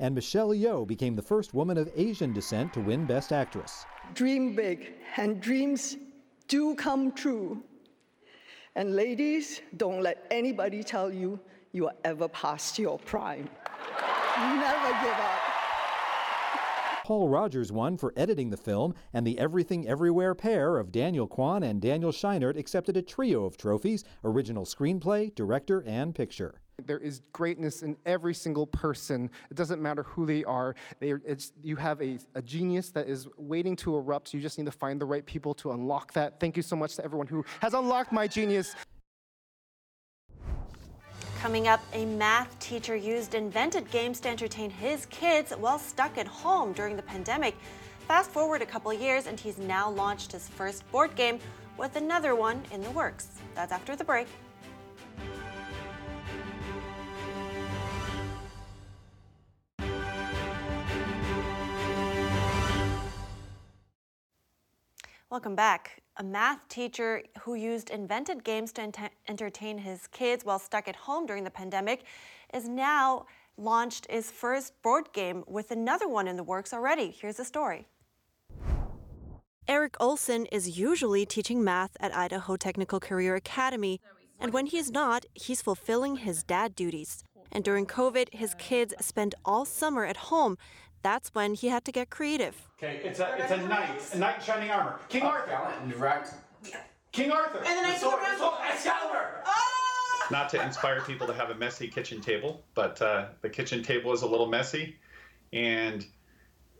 And 0.00 0.14
Michelle 0.14 0.50
Yeoh 0.50 0.86
became 0.86 1.14
the 1.16 1.22
first 1.22 1.54
woman 1.54 1.78
of 1.78 1.90
Asian 1.96 2.32
descent 2.32 2.72
to 2.74 2.80
win 2.80 3.04
Best 3.04 3.32
Actress. 3.32 3.84
Dream 4.14 4.54
big, 4.54 4.94
and 5.16 5.40
dreams 5.40 5.96
do 6.48 6.74
come 6.74 7.12
true. 7.12 7.62
And 8.74 8.96
ladies, 8.96 9.60
don't 9.76 10.02
let 10.02 10.26
anybody 10.30 10.82
tell 10.82 11.12
you 11.12 11.38
you 11.72 11.86
are 11.86 11.94
ever 12.04 12.28
past 12.28 12.78
your 12.78 12.98
prime. 12.98 13.48
Never 14.36 14.88
give 15.02 15.18
up. 15.18 15.43
Paul 17.04 17.28
Rogers 17.28 17.70
won 17.70 17.98
for 17.98 18.14
editing 18.16 18.48
the 18.48 18.56
film, 18.56 18.94
and 19.12 19.26
the 19.26 19.38
Everything 19.38 19.86
Everywhere 19.86 20.34
pair 20.34 20.78
of 20.78 20.90
Daniel 20.90 21.26
Kwan 21.26 21.62
and 21.62 21.78
Daniel 21.78 22.12
Scheinert 22.12 22.56
accepted 22.56 22.96
a 22.96 23.02
trio 23.02 23.44
of 23.44 23.58
trophies 23.58 24.04
original 24.24 24.64
screenplay, 24.64 25.34
director, 25.34 25.84
and 25.86 26.14
picture. 26.14 26.62
There 26.86 26.96
is 26.98 27.20
greatness 27.34 27.82
in 27.82 27.98
every 28.06 28.32
single 28.32 28.66
person. 28.66 29.30
It 29.50 29.54
doesn't 29.54 29.82
matter 29.82 30.04
who 30.04 30.24
they 30.24 30.44
are. 30.44 30.76
They 30.98 31.12
you 31.62 31.76
have 31.76 32.00
a, 32.00 32.18
a 32.36 32.40
genius 32.40 32.88
that 32.92 33.06
is 33.06 33.28
waiting 33.36 33.76
to 33.76 33.96
erupt. 33.96 34.32
You 34.32 34.40
just 34.40 34.56
need 34.56 34.64
to 34.64 34.72
find 34.72 34.98
the 34.98 35.04
right 35.04 35.26
people 35.26 35.52
to 35.56 35.72
unlock 35.72 36.14
that. 36.14 36.40
Thank 36.40 36.56
you 36.56 36.62
so 36.62 36.74
much 36.74 36.96
to 36.96 37.04
everyone 37.04 37.26
who 37.26 37.44
has 37.60 37.74
unlocked 37.74 38.12
my 38.12 38.26
genius. 38.26 38.74
Coming 41.44 41.68
up, 41.68 41.82
a 41.92 42.06
math 42.06 42.58
teacher 42.58 42.96
used 42.96 43.34
invented 43.34 43.90
games 43.90 44.18
to 44.20 44.30
entertain 44.30 44.70
his 44.70 45.04
kids 45.04 45.52
while 45.52 45.78
stuck 45.78 46.16
at 46.16 46.26
home 46.26 46.72
during 46.72 46.96
the 46.96 47.02
pandemic. 47.02 47.54
Fast 48.08 48.30
forward 48.30 48.62
a 48.62 48.64
couple 48.64 48.90
years, 48.94 49.26
and 49.26 49.38
he's 49.38 49.58
now 49.58 49.90
launched 49.90 50.32
his 50.32 50.48
first 50.48 50.90
board 50.90 51.14
game 51.16 51.38
with 51.76 51.96
another 51.96 52.34
one 52.34 52.62
in 52.72 52.80
the 52.80 52.90
works. 52.92 53.28
That's 53.54 53.72
after 53.72 53.94
the 53.94 54.04
break. 54.04 54.26
Welcome 65.28 65.54
back. 65.54 66.03
A 66.16 66.22
math 66.22 66.68
teacher 66.68 67.24
who 67.40 67.54
used 67.54 67.90
invented 67.90 68.44
games 68.44 68.72
to 68.74 68.82
ent- 68.82 68.98
entertain 69.26 69.78
his 69.78 70.06
kids 70.06 70.44
while 70.44 70.60
stuck 70.60 70.86
at 70.86 70.94
home 70.94 71.26
during 71.26 71.42
the 71.42 71.50
pandemic 71.50 72.04
is 72.52 72.68
now 72.68 73.26
launched 73.56 74.06
his 74.08 74.30
first 74.30 74.80
board 74.80 75.12
game 75.12 75.42
with 75.48 75.72
another 75.72 76.06
one 76.06 76.28
in 76.28 76.36
the 76.36 76.44
works 76.44 76.72
already. 76.72 77.10
Here's 77.10 77.36
the 77.36 77.44
story. 77.44 77.88
Eric 79.66 79.96
Olson 79.98 80.46
is 80.52 80.78
usually 80.78 81.26
teaching 81.26 81.64
math 81.64 81.96
at 81.98 82.14
Idaho 82.14 82.54
Technical 82.56 83.00
Career 83.00 83.34
Academy, 83.34 84.00
and 84.38 84.52
when 84.52 84.66
he 84.66 84.78
is 84.78 84.92
not, 84.92 85.26
he's 85.34 85.62
fulfilling 85.62 86.18
his 86.18 86.44
dad 86.44 86.76
duties. 86.76 87.24
And 87.50 87.64
during 87.64 87.86
COVID, 87.86 88.34
his 88.34 88.54
kids 88.54 88.94
spent 89.00 89.34
all 89.44 89.64
summer 89.64 90.04
at 90.04 90.28
home. 90.28 90.58
That's 91.04 91.34
when 91.34 91.52
he 91.52 91.68
had 91.68 91.84
to 91.84 91.92
get 91.92 92.08
creative. 92.08 92.56
Okay, 92.78 93.02
it's 93.04 93.20
a 93.20 93.36
it's 93.38 93.52
a 93.52 93.58
knight, 93.58 93.90
a 94.14 94.18
knight 94.18 94.36
in 94.36 94.42
shining 94.42 94.70
armor. 94.70 94.98
King 95.10 95.22
Arthur. 95.24 95.60
Right. 95.98 96.26
King 97.12 97.30
Arthur. 97.30 97.58
And 97.58 97.66
then 97.66 97.84
I 97.84 97.92
the 97.92 97.98
sword, 97.98 98.20
took 98.20 98.32
the 98.32 98.38
sword, 98.38 98.54
Excalibur. 98.70 99.44
Not 100.30 100.48
to 100.48 100.64
inspire 100.64 101.02
people 101.02 101.26
to 101.26 101.34
have 101.34 101.50
a 101.50 101.54
messy 101.56 101.88
kitchen 101.88 102.22
table, 102.22 102.64
but 102.74 103.02
uh, 103.02 103.26
the 103.42 103.50
kitchen 103.50 103.82
table 103.82 104.14
is 104.14 104.22
a 104.22 104.26
little 104.26 104.46
messy, 104.46 104.96
and 105.52 106.06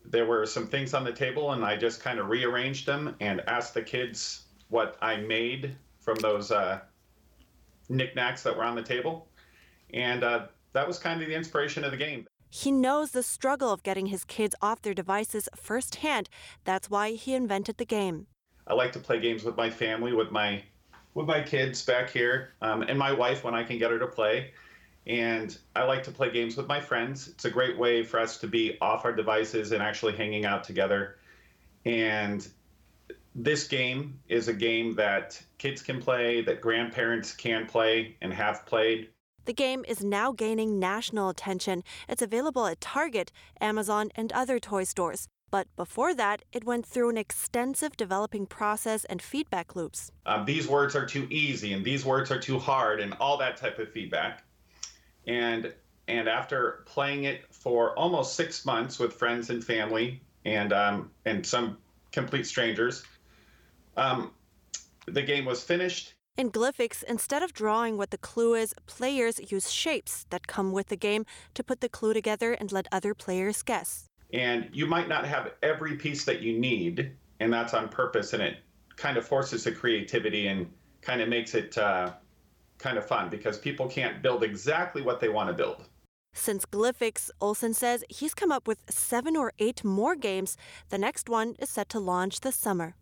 there 0.06 0.24
were 0.24 0.46
some 0.46 0.66
things 0.66 0.94
on 0.94 1.04
the 1.04 1.12
table, 1.12 1.52
and 1.52 1.62
I 1.62 1.76
just 1.76 2.00
kind 2.00 2.18
of 2.18 2.30
rearranged 2.30 2.86
them 2.86 3.16
and 3.20 3.42
asked 3.46 3.74
the 3.74 3.82
kids 3.82 4.44
what 4.70 4.96
I 5.02 5.16
made 5.16 5.76
from 6.00 6.16
those 6.16 6.50
uh, 6.50 6.80
knickknacks 7.90 8.42
that 8.44 8.56
were 8.56 8.64
on 8.64 8.74
the 8.74 8.82
table, 8.82 9.28
and 9.92 10.24
uh, 10.24 10.46
that 10.72 10.88
was 10.88 10.98
kind 10.98 11.20
of 11.20 11.28
the 11.28 11.34
inspiration 11.34 11.84
of 11.84 11.90
the 11.90 11.98
game. 11.98 12.26
He 12.56 12.70
knows 12.70 13.10
the 13.10 13.24
struggle 13.24 13.72
of 13.72 13.82
getting 13.82 14.06
his 14.06 14.24
kids 14.24 14.54
off 14.62 14.80
their 14.80 14.94
devices 14.94 15.48
firsthand. 15.56 16.28
That's 16.62 16.88
why 16.88 17.14
he 17.14 17.34
invented 17.34 17.78
the 17.78 17.84
game. 17.84 18.28
I 18.68 18.74
like 18.74 18.92
to 18.92 19.00
play 19.00 19.18
games 19.18 19.42
with 19.42 19.56
my 19.56 19.68
family, 19.68 20.12
with 20.12 20.30
my 20.30 20.62
with 21.14 21.26
my 21.26 21.42
kids 21.42 21.84
back 21.84 22.10
here, 22.10 22.52
um, 22.62 22.82
and 22.82 22.96
my 22.96 23.10
wife 23.10 23.42
when 23.42 23.54
I 23.54 23.64
can 23.64 23.76
get 23.78 23.90
her 23.90 23.98
to 23.98 24.06
play. 24.06 24.52
And 25.04 25.58
I 25.74 25.82
like 25.82 26.04
to 26.04 26.12
play 26.12 26.30
games 26.30 26.56
with 26.56 26.68
my 26.68 26.80
friends. 26.80 27.26
It's 27.26 27.44
a 27.44 27.50
great 27.50 27.76
way 27.76 28.04
for 28.04 28.20
us 28.20 28.38
to 28.38 28.46
be 28.46 28.78
off 28.80 29.04
our 29.04 29.12
devices 29.12 29.72
and 29.72 29.82
actually 29.82 30.12
hanging 30.12 30.44
out 30.44 30.62
together. 30.62 31.16
And 31.84 32.46
this 33.34 33.66
game 33.66 34.20
is 34.28 34.46
a 34.46 34.54
game 34.54 34.94
that 34.94 35.42
kids 35.58 35.82
can 35.82 36.00
play, 36.00 36.40
that 36.42 36.60
grandparents 36.60 37.32
can 37.32 37.66
play 37.66 38.16
and 38.22 38.32
have 38.32 38.64
played. 38.64 39.08
The 39.44 39.52
game 39.52 39.84
is 39.86 40.02
now 40.02 40.32
gaining 40.32 40.78
national 40.78 41.28
attention. 41.28 41.84
It's 42.08 42.22
available 42.22 42.66
at 42.66 42.80
Target, 42.80 43.30
Amazon, 43.60 44.10
and 44.14 44.32
other 44.32 44.58
toy 44.58 44.84
stores. 44.84 45.28
But 45.50 45.68
before 45.76 46.14
that, 46.14 46.42
it 46.52 46.64
went 46.64 46.86
through 46.86 47.10
an 47.10 47.18
extensive 47.18 47.96
developing 47.96 48.46
process 48.46 49.04
and 49.04 49.20
feedback 49.20 49.76
loops. 49.76 50.10
Um, 50.26 50.44
these 50.46 50.66
words 50.66 50.96
are 50.96 51.06
too 51.06 51.28
easy 51.30 51.74
and 51.74 51.84
these 51.84 52.04
words 52.04 52.30
are 52.30 52.40
too 52.40 52.58
hard 52.58 53.00
and 53.00 53.14
all 53.20 53.36
that 53.38 53.56
type 53.56 53.78
of 53.78 53.90
feedback. 53.92 54.42
And 55.26 55.72
and 56.08 56.28
after 56.28 56.82
playing 56.86 57.24
it 57.24 57.44
for 57.54 57.96
almost 57.96 58.34
six 58.34 58.66
months 58.66 58.98
with 58.98 59.12
friends 59.12 59.50
and 59.50 59.64
family 59.64 60.20
and 60.44 60.72
um, 60.72 61.10
and 61.24 61.46
some 61.46 61.78
complete 62.10 62.46
strangers, 62.46 63.04
um, 63.96 64.32
the 65.06 65.22
game 65.22 65.44
was 65.44 65.62
finished. 65.62 66.13
In 66.36 66.50
Glyphics, 66.50 67.04
instead 67.04 67.44
of 67.44 67.52
drawing 67.52 67.96
what 67.96 68.10
the 68.10 68.18
clue 68.18 68.54
is, 68.54 68.74
players 68.86 69.52
use 69.52 69.70
shapes 69.70 70.26
that 70.30 70.48
come 70.48 70.72
with 70.72 70.88
the 70.88 70.96
game 70.96 71.24
to 71.54 71.62
put 71.62 71.80
the 71.80 71.88
clue 71.88 72.12
together 72.12 72.54
and 72.54 72.72
let 72.72 72.88
other 72.90 73.14
players 73.14 73.62
guess. 73.62 74.06
And 74.32 74.68
you 74.72 74.86
might 74.86 75.08
not 75.08 75.26
have 75.26 75.52
every 75.62 75.94
piece 75.94 76.24
that 76.24 76.40
you 76.40 76.58
need, 76.58 77.12
and 77.38 77.52
that's 77.52 77.72
on 77.72 77.88
purpose, 77.88 78.32
and 78.32 78.42
it 78.42 78.56
kind 78.96 79.16
of 79.16 79.24
forces 79.24 79.62
the 79.62 79.70
creativity 79.70 80.48
and 80.48 80.68
kind 81.02 81.20
of 81.20 81.28
makes 81.28 81.54
it 81.54 81.78
uh, 81.78 82.14
kind 82.78 82.98
of 82.98 83.06
fun 83.06 83.28
because 83.28 83.56
people 83.56 83.88
can't 83.88 84.20
build 84.20 84.42
exactly 84.42 85.02
what 85.02 85.20
they 85.20 85.28
want 85.28 85.48
to 85.48 85.54
build. 85.54 85.84
Since 86.32 86.66
Glyphics, 86.66 87.30
Olson 87.40 87.74
says 87.74 88.02
he's 88.08 88.34
come 88.34 88.50
up 88.50 88.66
with 88.66 88.82
seven 88.90 89.36
or 89.36 89.52
eight 89.60 89.84
more 89.84 90.16
games. 90.16 90.56
The 90.88 90.98
next 90.98 91.28
one 91.28 91.54
is 91.60 91.70
set 91.70 91.88
to 91.90 92.00
launch 92.00 92.40
this 92.40 92.56
summer. 92.56 92.96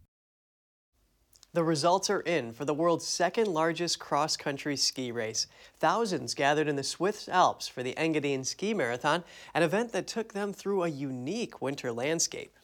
The 1.54 1.64
results 1.64 2.08
are 2.08 2.20
in 2.20 2.54
for 2.54 2.64
the 2.64 2.72
world's 2.72 3.06
second 3.06 3.46
largest 3.46 3.98
cross 3.98 4.38
country 4.38 4.74
ski 4.74 5.12
race. 5.12 5.46
Thousands 5.78 6.32
gathered 6.32 6.66
in 6.66 6.76
the 6.76 6.82
Swiss 6.82 7.28
Alps 7.28 7.68
for 7.68 7.82
the 7.82 7.92
Engadine 7.98 8.46
Ski 8.46 8.72
Marathon, 8.72 9.22
an 9.52 9.62
event 9.62 9.92
that 9.92 10.06
took 10.06 10.32
them 10.32 10.54
through 10.54 10.82
a 10.82 10.88
unique 10.88 11.60
winter 11.60 11.92
landscape. 11.92 12.56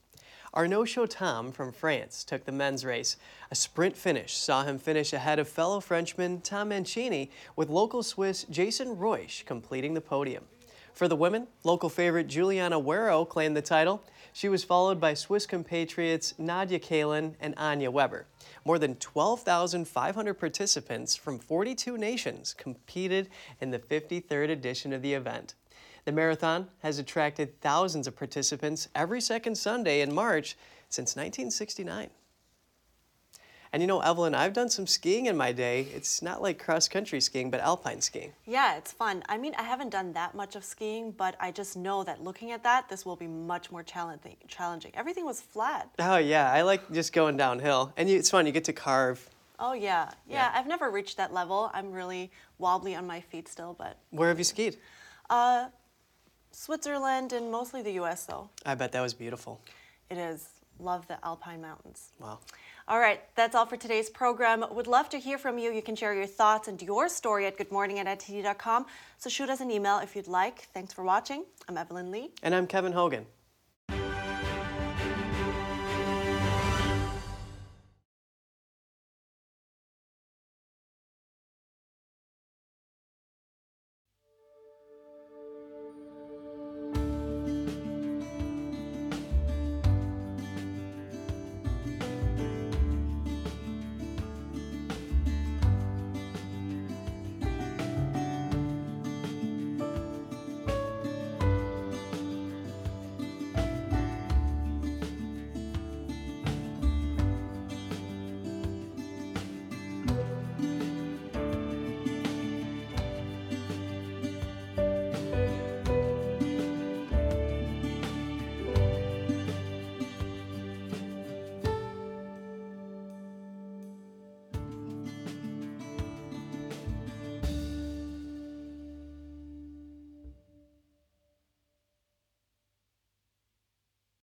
Arnaud 0.55 0.87
Chautemps 0.87 1.55
from 1.55 1.71
France 1.71 2.25
took 2.25 2.47
the 2.47 2.53
men's 2.53 2.83
race. 2.83 3.19
A 3.51 3.55
sprint 3.55 3.95
finish 3.95 4.35
saw 4.35 4.65
him 4.65 4.79
finish 4.79 5.13
ahead 5.13 5.39
of 5.39 5.51
fellow 5.51 5.81
Frenchman 5.81 6.41
Tom 6.41 6.71
Mancini, 6.71 7.31
with 7.57 7.69
local 7.69 8.03
Swiss 8.03 8.45
Jason 8.45 8.97
Rüesch 8.97 9.45
completing 9.45 9.93
the 9.93 10.01
podium. 10.01 10.45
For 10.95 11.09
the 11.09 11.15
women, 11.15 11.47
local 11.63 11.91
favorite 11.91 12.27
Giuliana 12.27 12.83
Werro 12.83 13.29
claimed 13.29 13.55
the 13.55 13.63
title. 13.63 14.03
She 14.39 14.49
was 14.49 14.63
followed 14.63 15.01
by 15.01 15.15
Swiss 15.15 15.47
compatriots 15.47 16.33
Nadja 16.39 16.79
Kälin 16.79 17.35
and 17.41 17.55
Anya 17.57 17.91
Weber. 17.91 18.29
More 18.65 18.79
than 18.79 18.95
12,500 18.95 20.35
participants 20.35 21.17
from 21.17 21.41
42 21.41 21.99
nations 21.99 22.55
competed 22.55 23.31
in 23.61 23.73
the 23.73 23.81
53rd 23.81 24.51
edition 24.51 24.93
of 24.93 25.03
the 25.03 25.13
event. 25.13 25.57
The 26.05 26.13
marathon 26.13 26.69
has 26.85 27.01
attracted 27.01 27.61
thousands 27.61 28.07
of 28.07 28.15
participants 28.15 28.87
every 28.95 29.21
second 29.21 29.59
Sunday 29.59 30.03
in 30.03 30.15
March 30.15 30.57
since 30.89 31.17
1969. 31.17 32.09
And 33.73 33.83
you 33.83 33.87
know, 33.87 34.01
Evelyn, 34.01 34.35
I've 34.35 34.53
done 34.53 34.71
some 34.71 34.87
skiing 34.87 35.27
in 35.27 35.37
my 35.37 35.53
day. 35.53 35.83
It's 35.95 36.23
not 36.23 36.41
like 36.41 36.59
cross 36.59 36.89
country 36.89 37.21
skiing, 37.21 37.51
but 37.51 37.61
alpine 37.61 38.01
skiing. 38.01 38.33
Yeah, 38.47 38.77
it's 38.77 38.93
fun. 38.93 39.23
I 39.29 39.37
mean, 39.37 39.55
I 39.59 39.63
haven't 39.63 39.91
done 39.91 40.13
that 40.15 40.35
much 40.35 40.57
of 40.57 40.65
skiing, 40.65 41.11
but 41.13 41.37
I 41.39 41.51
just 41.51 41.77
know 41.77 42.03
that 42.05 42.23
looking 42.23 42.53
at 42.53 42.63
that, 42.65 42.89
this 42.89 43.05
will 43.05 43.17
be 43.17 43.27
much 43.27 43.71
more 43.71 43.83
challenging. 43.83 44.37
Everything 44.95 45.25
was 45.27 45.41
flat. 45.41 45.91
Oh, 45.99 46.17
yeah. 46.17 46.51
I 46.51 46.63
like 46.63 46.91
just 46.93 47.13
going 47.13 47.37
downhill. 47.37 47.93
And 47.97 48.09
you, 48.09 48.17
it's 48.19 48.31
fun. 48.31 48.47
You 48.47 48.53
get 48.53 48.65
to 48.65 48.73
carve 48.73 49.29
Oh 49.61 49.73
yeah. 49.73 50.11
yeah, 50.29 50.53
I've 50.55 50.69
never 50.69 50.89
reached 50.89 51.17
that 51.17 51.33
level. 51.35 51.69
I'm 51.75 51.91
really 51.91 52.31
wobbly 52.59 52.95
on 52.95 53.07
my 53.09 53.21
feet 53.21 53.49
still, 53.49 53.75
but 53.77 53.99
Where 54.11 54.29
have 54.29 54.39
you 54.39 54.45
skied? 54.45 54.77
uh, 55.31 55.67
Switzerland 56.53 57.33
and 57.33 57.51
mostly 57.51 57.83
the 57.83 57.93
U.S. 57.95 58.25
though. 58.25 58.51
I 58.65 58.75
bet 58.77 58.93
that 58.93 59.01
was 59.01 59.15
beautiful. 59.15 59.61
It 60.11 60.19
is. 60.19 60.49
Love 60.81 61.09
the 61.09 61.19
Alpine 61.25 61.61
Mountains. 61.61 62.11
Wow. 62.21 62.39
All 62.89 62.99
right, 62.99 63.21
that's 63.35 63.55
all 63.55 63.67
for 63.67 63.77
today's 63.77 64.09
program. 64.09 64.65
Would 64.71 64.87
love 64.87 65.11
to 65.11 65.19
hear 65.19 65.37
from 65.37 65.59
you. 65.59 65.71
You 65.71 65.83
can 65.83 65.95
share 65.95 66.15
your 66.15 66.25
thoughts 66.25 66.69
and 66.69 66.81
your 66.81 67.11
story 67.11 67.45
at 67.45 67.59
goodmorning 67.59 67.99
at 67.99 68.07
NTD.com. 68.19 68.87
So 69.19 69.29
shoot 69.29 69.51
us 69.51 69.61
an 69.61 69.71
email 69.71 69.99
if 69.99 70.17
you'd 70.17 70.27
like. 70.27 70.61
Thanks 70.73 70.95
for 70.95 71.05
watching. 71.05 71.45
I'm 71.69 71.77
Evelyn 71.77 72.11
Lee. 72.11 72.31
And 72.43 72.55
I'm 72.55 72.67
Kevin 72.67 72.93
Hogan. 72.93 73.27